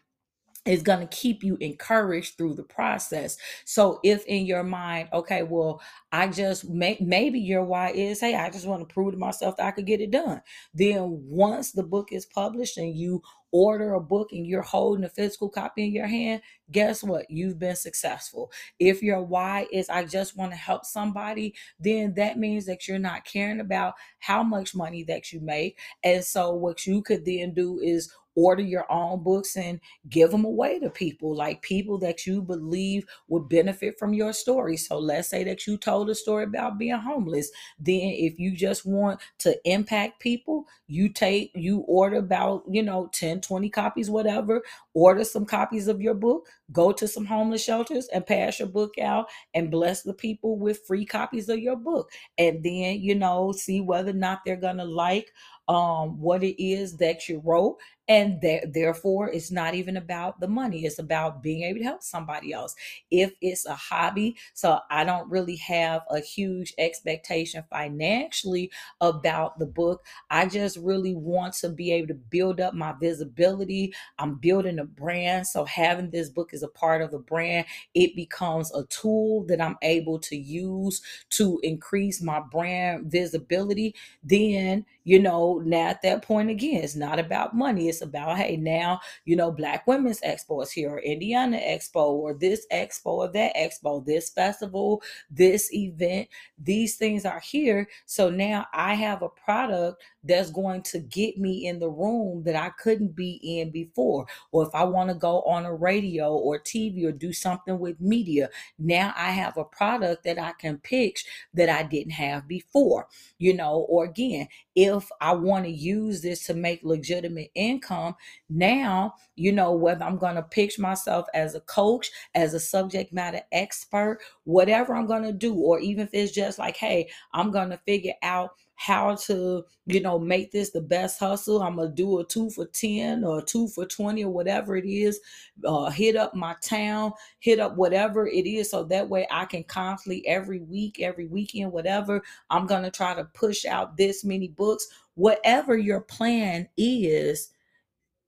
is 0.67 0.83
going 0.83 0.99
to 0.99 1.15
keep 1.15 1.43
you 1.43 1.57
encouraged 1.59 2.37
through 2.37 2.55
the 2.55 2.63
process. 2.63 3.37
So 3.65 3.99
if 4.03 4.25
in 4.25 4.45
your 4.45 4.63
mind, 4.63 5.09
okay, 5.13 5.43
well, 5.43 5.81
I 6.11 6.27
just 6.27 6.69
may, 6.69 6.97
maybe 6.99 7.39
your 7.39 7.63
why 7.63 7.91
is, 7.91 8.19
hey, 8.19 8.35
I 8.35 8.49
just 8.49 8.67
want 8.67 8.87
to 8.87 8.93
prove 8.93 9.13
to 9.13 9.17
myself 9.17 9.57
that 9.57 9.65
I 9.65 9.71
could 9.71 9.85
get 9.85 10.01
it 10.01 10.11
done. 10.11 10.41
Then 10.73 11.21
once 11.27 11.71
the 11.71 11.83
book 11.83 12.09
is 12.11 12.25
published 12.25 12.77
and 12.77 12.95
you 12.95 13.21
order 13.51 13.93
a 13.93 14.01
book 14.01 14.29
and 14.31 14.45
you're 14.45 14.61
holding 14.61 15.05
a 15.05 15.09
physical 15.09 15.49
copy 15.49 15.85
in 15.85 15.93
your 15.93 16.07
hand, 16.07 16.41
guess 16.71 17.03
what? 17.03 17.29
You've 17.29 17.59
been 17.59 17.75
successful. 17.75 18.51
If 18.79 19.01
your 19.01 19.21
why 19.21 19.67
is 19.71 19.89
I 19.89 20.05
just 20.05 20.35
want 20.35 20.51
to 20.51 20.57
help 20.57 20.85
somebody, 20.85 21.55
then 21.79 22.13
that 22.15 22.37
means 22.37 22.65
that 22.65 22.87
you're 22.87 22.99
not 22.99 23.25
caring 23.25 23.59
about 23.59 23.93
how 24.19 24.43
much 24.43 24.75
money 24.75 25.03
that 25.03 25.31
you 25.31 25.39
make. 25.39 25.79
And 26.03 26.23
so 26.23 26.53
what 26.53 26.85
you 26.85 27.01
could 27.01 27.25
then 27.25 27.53
do 27.53 27.79
is 27.79 28.11
order 28.37 28.61
your 28.61 28.89
own 28.91 29.23
books 29.23 29.57
and 29.57 29.81
give 30.09 30.29
them 30.29 30.45
away 30.45 30.79
to 30.79 30.89
people 30.91 31.35
like 31.35 31.61
people 31.63 31.97
that 31.97 32.25
you 32.27 32.39
believe 32.39 33.03
would 33.27 33.49
benefit 33.49 33.97
from 33.97 34.13
your 34.13 34.31
story. 34.31 34.77
So 34.77 34.99
let's 34.99 35.27
say 35.27 35.43
that 35.45 35.65
you 35.65 35.75
told 35.75 36.09
a 36.09 36.15
story 36.15 36.43
about 36.43 36.77
being 36.77 36.95
homeless. 36.95 37.49
Then 37.79 38.13
if 38.13 38.37
you 38.37 38.55
just 38.55 38.85
want 38.85 39.19
to 39.39 39.57
impact 39.65 40.19
people 40.19 40.67
you 40.87 41.09
take 41.09 41.51
you 41.55 41.79
order 41.79 42.17
about 42.17 42.63
you 42.69 42.81
know 42.83 43.09
10 43.11 43.41
20 43.41 43.69
copies 43.69 44.09
whatever. 44.09 44.61
Order 44.93 45.23
some 45.23 45.45
copies 45.45 45.87
of 45.87 46.01
your 46.01 46.13
book 46.13 46.47
go 46.71 46.91
to 46.91 47.07
some 47.07 47.25
homeless 47.25 47.63
shelters 47.63 48.07
and 48.13 48.25
pass 48.25 48.59
your 48.59 48.67
book 48.67 48.93
out 49.01 49.27
and 49.53 49.71
bless 49.71 50.03
the 50.03 50.13
people 50.13 50.57
with 50.57 50.85
free 50.85 51.05
copies 51.05 51.49
of 51.49 51.59
your 51.59 51.75
book. 51.75 52.11
And 52.37 52.63
then 52.63 53.01
you 53.01 53.15
know 53.15 53.51
see 53.51 53.81
whether 53.81 54.11
or 54.11 54.13
not 54.13 54.41
they're 54.45 54.55
gonna 54.55 54.85
like 54.85 55.31
um, 55.67 56.19
what 56.21 56.43
it 56.43 56.61
is 56.63 56.97
that 56.97 57.27
you 57.27 57.41
wrote 57.43 57.77
and 58.07 58.41
therefore 58.73 59.29
it's 59.29 59.51
not 59.51 59.73
even 59.73 59.97
about 59.97 60.39
the 60.39 60.47
money 60.47 60.85
it's 60.85 60.99
about 60.99 61.41
being 61.43 61.63
able 61.63 61.79
to 61.79 61.83
help 61.85 62.03
somebody 62.03 62.53
else. 62.53 62.75
If 63.11 63.33
it's 63.41 63.65
a 63.65 63.75
hobby 63.75 64.37
so 64.53 64.79
i 64.89 65.03
don't 65.03 65.29
really 65.29 65.55
have 65.57 66.01
a 66.09 66.19
huge 66.19 66.73
expectation 66.77 67.63
financially 67.69 68.71
about 69.01 69.59
the 69.59 69.65
book. 69.65 70.03
I 70.29 70.45
just 70.47 70.77
really 70.77 71.15
want 71.15 71.53
to 71.55 71.69
be 71.69 71.91
able 71.91 72.07
to 72.09 72.13
build 72.13 72.59
up 72.59 72.73
my 72.73 72.93
visibility. 72.99 73.93
I'm 74.19 74.35
building 74.35 74.79
a 74.79 74.85
brand 74.85 75.47
so 75.47 75.65
having 75.65 76.09
this 76.11 76.29
book 76.29 76.53
as 76.53 76.63
a 76.63 76.67
part 76.67 77.01
of 77.01 77.11
the 77.11 77.19
brand. 77.19 77.65
It 77.93 78.15
becomes 78.15 78.73
a 78.73 78.83
tool 78.85 79.45
that 79.47 79.61
i'm 79.61 79.77
able 79.81 80.19
to 80.19 80.35
use 80.35 81.01
to 81.31 81.59
increase 81.63 82.21
my 82.21 82.39
brand 82.39 83.11
visibility. 83.11 83.95
Then 84.23 84.85
you 85.03 85.19
know 85.19 85.61
now 85.65 85.87
at 85.87 86.01
that 86.01 86.21
point 86.21 86.49
again 86.49 86.83
it's 86.83 86.95
not 86.95 87.19
about 87.19 87.55
money 87.55 87.87
it's 87.87 87.96
it's 87.97 88.03
about, 88.03 88.37
hey, 88.37 88.57
now, 88.57 88.99
you 89.25 89.35
know, 89.35 89.51
Black 89.51 89.87
Women's 89.87 90.21
Expo 90.21 90.61
is 90.61 90.71
here, 90.71 90.91
or 90.91 90.99
Indiana 90.99 91.57
Expo, 91.57 92.11
or 92.11 92.33
this 92.33 92.67
expo, 92.71 93.05
or 93.05 93.27
that 93.29 93.55
expo, 93.55 94.05
this 94.05 94.29
festival, 94.29 95.01
this 95.31 95.73
event. 95.73 96.27
These 96.59 96.95
things 96.95 97.25
are 97.25 97.39
here. 97.39 97.87
So 98.05 98.29
now 98.29 98.67
I 98.73 98.93
have 98.93 99.21
a 99.21 99.29
product 99.29 100.01
that's 100.27 100.51
going 100.51 100.81
to 100.83 100.99
get 100.99 101.37
me 101.37 101.67
in 101.67 101.79
the 101.79 101.89
room 101.89 102.43
that 102.43 102.55
I 102.55 102.69
couldn't 102.69 103.15
be 103.15 103.39
in 103.43 103.71
before. 103.71 104.25
Or 104.51 104.67
if 104.67 104.73
I 104.73 104.83
want 104.83 105.09
to 105.09 105.15
go 105.15 105.41
on 105.43 105.65
a 105.65 105.73
radio 105.73 106.33
or 106.33 106.59
TV 106.59 107.05
or 107.05 107.11
do 107.11 107.33
something 107.33 107.79
with 107.79 107.99
media, 108.01 108.49
now 108.79 109.13
I 109.15 109.31
have 109.31 109.57
a 109.57 109.63
product 109.63 110.23
that 110.23 110.39
I 110.39 110.53
can 110.53 110.77
pitch 110.79 111.25
that 111.53 111.69
I 111.69 111.83
didn't 111.83 112.11
have 112.11 112.47
before. 112.47 113.07
You 113.37 113.53
know, 113.55 113.85
or 113.89 114.05
again, 114.05 114.47
if 114.75 115.09
I 115.21 115.33
want 115.33 115.65
to 115.65 115.71
use 115.71 116.21
this 116.21 116.45
to 116.45 116.53
make 116.53 116.81
legitimate 116.83 117.49
income, 117.55 118.15
now, 118.49 119.15
you 119.35 119.51
know, 119.51 119.71
whether 119.73 120.05
I'm 120.05 120.17
going 120.17 120.35
to 120.35 120.43
pitch 120.43 120.77
myself 120.79 121.27
as 121.33 121.55
a 121.55 121.61
coach, 121.61 122.11
as 122.35 122.53
a 122.53 122.59
subject 122.59 123.13
matter 123.13 123.41
expert, 123.51 124.19
whatever 124.43 124.95
I'm 124.95 125.07
going 125.07 125.23
to 125.23 125.33
do, 125.33 125.55
or 125.55 125.79
even 125.79 126.05
if 126.05 126.13
it's 126.13 126.31
just 126.31 126.59
like, 126.59 126.77
hey, 126.77 127.09
I'm 127.33 127.51
going 127.51 127.69
to 127.69 127.79
figure 127.85 128.13
out 128.21 128.51
how 128.77 129.15
to, 129.15 129.65
you 129.87 129.99
know, 129.99 130.19
make 130.19 130.51
this 130.51 130.69
the 130.69 130.79
best 130.79 131.19
hustle. 131.19 131.63
I'm 131.63 131.75
gonna 131.75 131.89
do 131.89 132.19
a 132.19 132.23
two 132.23 132.51
for 132.51 132.67
10 132.67 133.23
or 133.23 133.41
two 133.41 133.67
for 133.69 133.85
20 133.85 134.23
or 134.23 134.29
whatever 134.31 134.77
it 134.77 134.85
is. 134.85 135.19
Uh, 135.65 135.89
hit 135.89 136.15
up 136.15 136.35
my 136.35 136.55
town, 136.61 137.11
hit 137.39 137.59
up 137.59 137.75
whatever 137.75 138.27
it 138.27 138.47
is. 138.47 138.69
So 138.69 138.83
that 138.83 139.09
way 139.09 139.27
I 139.31 139.45
can 139.45 139.63
constantly 139.63 140.25
every 140.27 140.59
week, 140.59 140.99
every 141.01 141.25
weekend, 141.25 141.71
whatever, 141.71 142.21
I'm 142.51 142.67
gonna 142.67 142.91
try 142.91 143.15
to 143.15 143.25
push 143.25 143.65
out 143.65 143.97
this 143.97 144.23
many 144.23 144.47
books. 144.47 144.87
Whatever 145.15 145.75
your 145.75 146.01
plan 146.01 146.69
is, 146.77 147.49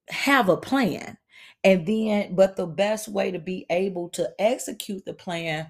have 0.09 0.49
a 0.49 0.57
plan. 0.57 1.15
And 1.63 1.85
then, 1.85 2.33
but 2.33 2.55
the 2.55 2.65
best 2.65 3.07
way 3.07 3.29
to 3.29 3.39
be 3.39 3.67
able 3.69 4.09
to 4.09 4.31
execute 4.39 5.05
the 5.05 5.13
plan 5.13 5.67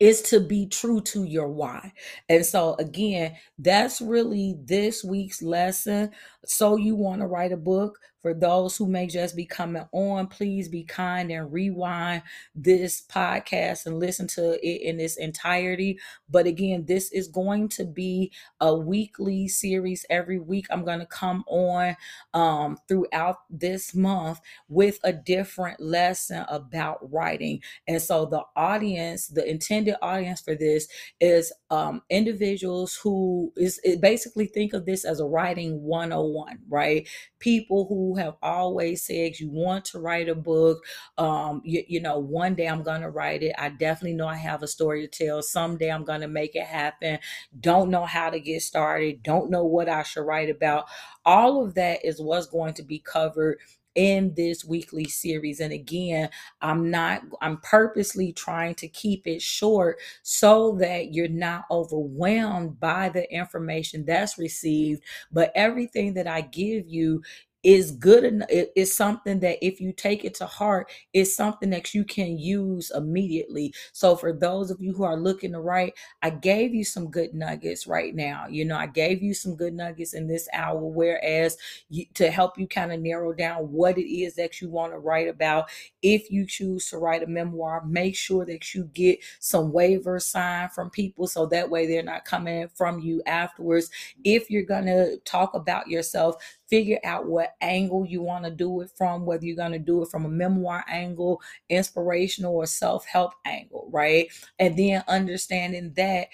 is 0.00 0.22
to 0.22 0.40
be 0.40 0.66
true 0.66 1.00
to 1.00 1.24
your 1.24 1.48
why. 1.48 1.92
And 2.28 2.44
so, 2.44 2.74
again, 2.78 3.36
that's 3.58 4.00
really 4.00 4.56
this 4.64 5.04
week's 5.04 5.42
lesson. 5.42 6.10
So, 6.44 6.76
you 6.76 6.94
want 6.96 7.20
to 7.20 7.26
write 7.26 7.52
a 7.52 7.56
book? 7.56 7.98
For 8.22 8.32
those 8.34 8.76
who 8.76 8.86
may 8.86 9.08
just 9.08 9.34
be 9.34 9.44
coming 9.44 9.84
on, 9.92 10.28
please 10.28 10.68
be 10.68 10.84
kind 10.84 11.30
and 11.30 11.52
rewind 11.52 12.22
this 12.54 13.02
podcast 13.02 13.86
and 13.86 13.98
listen 13.98 14.28
to 14.28 14.52
it 14.64 14.82
in 14.82 15.00
its 15.00 15.16
entirety. 15.16 15.98
But 16.30 16.46
again, 16.46 16.84
this 16.86 17.10
is 17.10 17.26
going 17.26 17.68
to 17.70 17.84
be 17.84 18.32
a 18.60 18.74
weekly 18.74 19.48
series. 19.48 20.06
Every 20.08 20.38
week, 20.38 20.66
I'm 20.70 20.84
going 20.84 21.00
to 21.00 21.06
come 21.06 21.42
on 21.48 21.96
um, 22.32 22.78
throughout 22.86 23.38
this 23.50 23.94
month 23.94 24.40
with 24.68 25.00
a 25.02 25.12
different 25.12 25.80
lesson 25.80 26.44
about 26.48 26.98
writing. 27.12 27.60
And 27.88 28.00
so, 28.00 28.26
the 28.26 28.42
audience, 28.54 29.26
the 29.26 29.48
intended 29.48 29.96
audience 30.00 30.40
for 30.40 30.54
this 30.54 30.86
is 31.20 31.52
um, 31.70 32.02
individuals 32.08 32.98
who 33.02 33.52
is 33.56 33.80
basically 34.00 34.46
think 34.46 34.74
of 34.74 34.86
this 34.86 35.04
as 35.04 35.18
a 35.18 35.26
writing 35.26 35.82
101, 35.82 36.58
right? 36.68 37.08
People 37.40 37.86
who 37.88 38.11
have 38.16 38.36
always 38.42 39.04
said 39.04 39.38
you 39.38 39.50
want 39.50 39.84
to 39.86 39.98
write 39.98 40.28
a 40.28 40.34
book. 40.34 40.84
Um, 41.18 41.62
you, 41.64 41.82
you 41.86 42.00
know, 42.00 42.18
one 42.18 42.54
day 42.54 42.68
I'm 42.68 42.82
to 43.02 43.10
write 43.10 43.42
it. 43.42 43.54
I 43.58 43.70
definitely 43.70 44.14
know 44.14 44.28
I 44.28 44.36
have 44.36 44.62
a 44.62 44.68
story 44.68 45.06
to 45.06 45.24
tell. 45.24 45.42
Someday 45.42 45.90
I'm 45.90 46.04
to 46.20 46.28
make 46.28 46.54
it 46.54 46.66
happen. 46.66 47.18
Don't 47.60 47.90
know 47.90 48.04
how 48.04 48.30
to 48.30 48.40
get 48.40 48.62
started. 48.62 49.22
Don't 49.22 49.50
know 49.50 49.64
what 49.64 49.88
I 49.88 50.02
should 50.02 50.26
write 50.26 50.50
about. 50.50 50.86
All 51.24 51.64
of 51.64 51.74
that 51.74 52.04
is 52.04 52.20
what's 52.20 52.46
going 52.46 52.74
to 52.74 52.82
be 52.82 52.98
covered 52.98 53.58
in 53.94 54.32
this 54.34 54.64
weekly 54.64 55.04
series. 55.04 55.60
And 55.60 55.72
again, 55.72 56.30
I'm 56.60 56.90
not, 56.90 57.22
I'm 57.40 57.58
purposely 57.58 58.32
trying 58.32 58.74
to 58.76 58.88
keep 58.88 59.26
it 59.26 59.42
short 59.42 59.98
so 60.22 60.76
that 60.80 61.12
you're 61.12 61.28
not 61.28 61.64
overwhelmed 61.70 62.80
by 62.80 63.08
the 63.10 63.30
information 63.32 64.04
that's 64.04 64.38
received. 64.38 65.02
But 65.30 65.52
everything 65.54 66.14
that 66.14 66.26
I 66.26 66.42
give 66.42 66.88
you 66.88 67.22
is 67.62 67.92
good 67.92 68.24
enough 68.24 68.48
it's 68.50 68.94
something 68.94 69.38
that 69.40 69.64
if 69.64 69.80
you 69.80 69.92
take 69.92 70.24
it 70.24 70.34
to 70.34 70.46
heart 70.46 70.90
it's 71.12 71.34
something 71.34 71.70
that 71.70 71.94
you 71.94 72.04
can 72.04 72.38
use 72.38 72.90
immediately. 72.94 73.72
So 73.92 74.16
for 74.16 74.32
those 74.32 74.70
of 74.70 74.80
you 74.80 74.92
who 74.92 75.04
are 75.04 75.16
looking 75.16 75.52
to 75.52 75.60
write 75.60 75.94
i 76.22 76.30
gave 76.30 76.74
you 76.74 76.84
some 76.84 77.10
good 77.10 77.34
nuggets 77.34 77.86
right 77.86 78.14
now. 78.14 78.46
You 78.48 78.64
know 78.64 78.76
i 78.76 78.86
gave 78.86 79.22
you 79.22 79.34
some 79.34 79.56
good 79.56 79.74
nuggets 79.74 80.14
in 80.14 80.26
this 80.26 80.48
hour 80.52 80.80
whereas 80.80 81.56
you, 81.88 82.06
to 82.14 82.30
help 82.30 82.58
you 82.58 82.66
kind 82.66 82.92
of 82.92 83.00
narrow 83.00 83.32
down 83.32 83.70
what 83.70 83.98
it 83.98 84.12
is 84.12 84.34
that 84.36 84.60
you 84.60 84.68
want 84.68 84.92
to 84.92 84.98
write 84.98 85.28
about 85.28 85.68
if 86.02 86.30
you 86.30 86.46
choose 86.46 86.86
to 86.90 86.98
write 86.98 87.22
a 87.22 87.26
memoir 87.26 87.84
make 87.86 88.16
sure 88.16 88.44
that 88.44 88.74
you 88.74 88.84
get 88.94 89.18
some 89.38 89.72
waivers 89.72 90.22
signed 90.22 90.72
from 90.72 90.90
people 90.90 91.26
so 91.26 91.46
that 91.46 91.68
way 91.68 91.86
they're 91.86 92.02
not 92.02 92.24
coming 92.24 92.68
from 92.74 93.00
you 93.00 93.22
afterwards. 93.26 93.90
If 94.24 94.50
you're 94.50 94.62
going 94.62 94.86
to 94.86 95.18
talk 95.24 95.54
about 95.54 95.88
yourself 95.88 96.36
figure 96.72 96.98
out 97.04 97.26
what 97.26 97.54
angle 97.60 98.06
you 98.06 98.22
want 98.22 98.46
to 98.46 98.50
do 98.50 98.80
it 98.80 98.90
from, 98.96 99.26
whether 99.26 99.44
you're 99.44 99.54
going 99.54 99.72
to 99.72 99.78
do 99.78 100.02
it 100.02 100.08
from 100.08 100.24
a 100.24 100.28
memoir 100.30 100.82
angle, 100.88 101.42
inspirational, 101.68 102.56
or 102.56 102.64
self 102.64 103.04
help 103.04 103.34
angle, 103.44 103.90
right? 103.92 104.28
And 104.58 104.74
then 104.78 105.04
understanding 105.06 105.92
that 105.96 106.28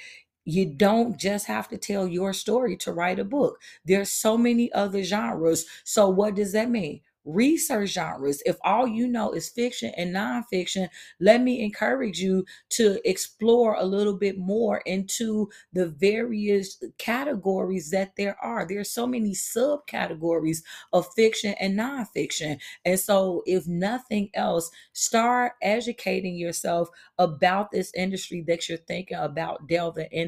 you 0.45 0.65
don't 0.65 1.19
just 1.19 1.47
have 1.49 1.69
to 1.71 1.77
tell 1.77 2.07
your 2.07 2.33
story 2.33 2.77
to 2.79 2.93
write 2.93 3.19
a 3.19 3.25
book. 3.25 3.61
There's 3.85 4.13
so 4.13 4.39
many 4.39 4.73
other 4.73 5.03
genres. 5.03 5.67
So 5.83 6.09
what 6.09 6.37
does 6.37 6.53
that 6.53 6.71
mean? 6.71 7.01
Research 7.29 7.91
genres. 7.91 8.43
If 8.47 8.57
all 8.65 8.87
you 8.87 9.07
know 9.07 9.33
is 9.33 9.49
fiction 9.49 9.93
and 9.97 10.15
nonfiction, 10.15 10.89
let 11.21 11.43
me 11.43 11.63
encourage 11.63 12.19
you 12.19 12.45
to 12.71 12.99
explore 13.09 13.75
a 13.75 13.85
little 13.85 14.15
bit 14.15 14.39
more 14.39 14.79
into 14.87 15.51
the 15.73 15.89
various 15.89 16.83
categories 16.99 17.91
that 17.91 18.17
there 18.17 18.37
are. 18.43 18.67
There 18.67 18.81
are 18.81 18.85
so 18.85 19.07
many 19.07 19.33
subcategories 19.33 20.63
of 20.93 21.07
fiction 21.15 21.55
and 21.61 21.79
nonfiction. 21.79 22.59
And 22.85 22.99
so, 22.99 23.43
if 23.47 23.67
nothing 23.67 24.31
else, 24.35 24.71
start 24.93 25.53
educating 25.63 26.37
yourself 26.37 26.89
about 27.19 27.71
this 27.71 27.93
industry 27.95 28.43
that 28.47 28.69
you're 28.69 28.79
thinking 28.79 29.19
about 29.19 29.69
delving 29.69 30.09
into 30.13 30.27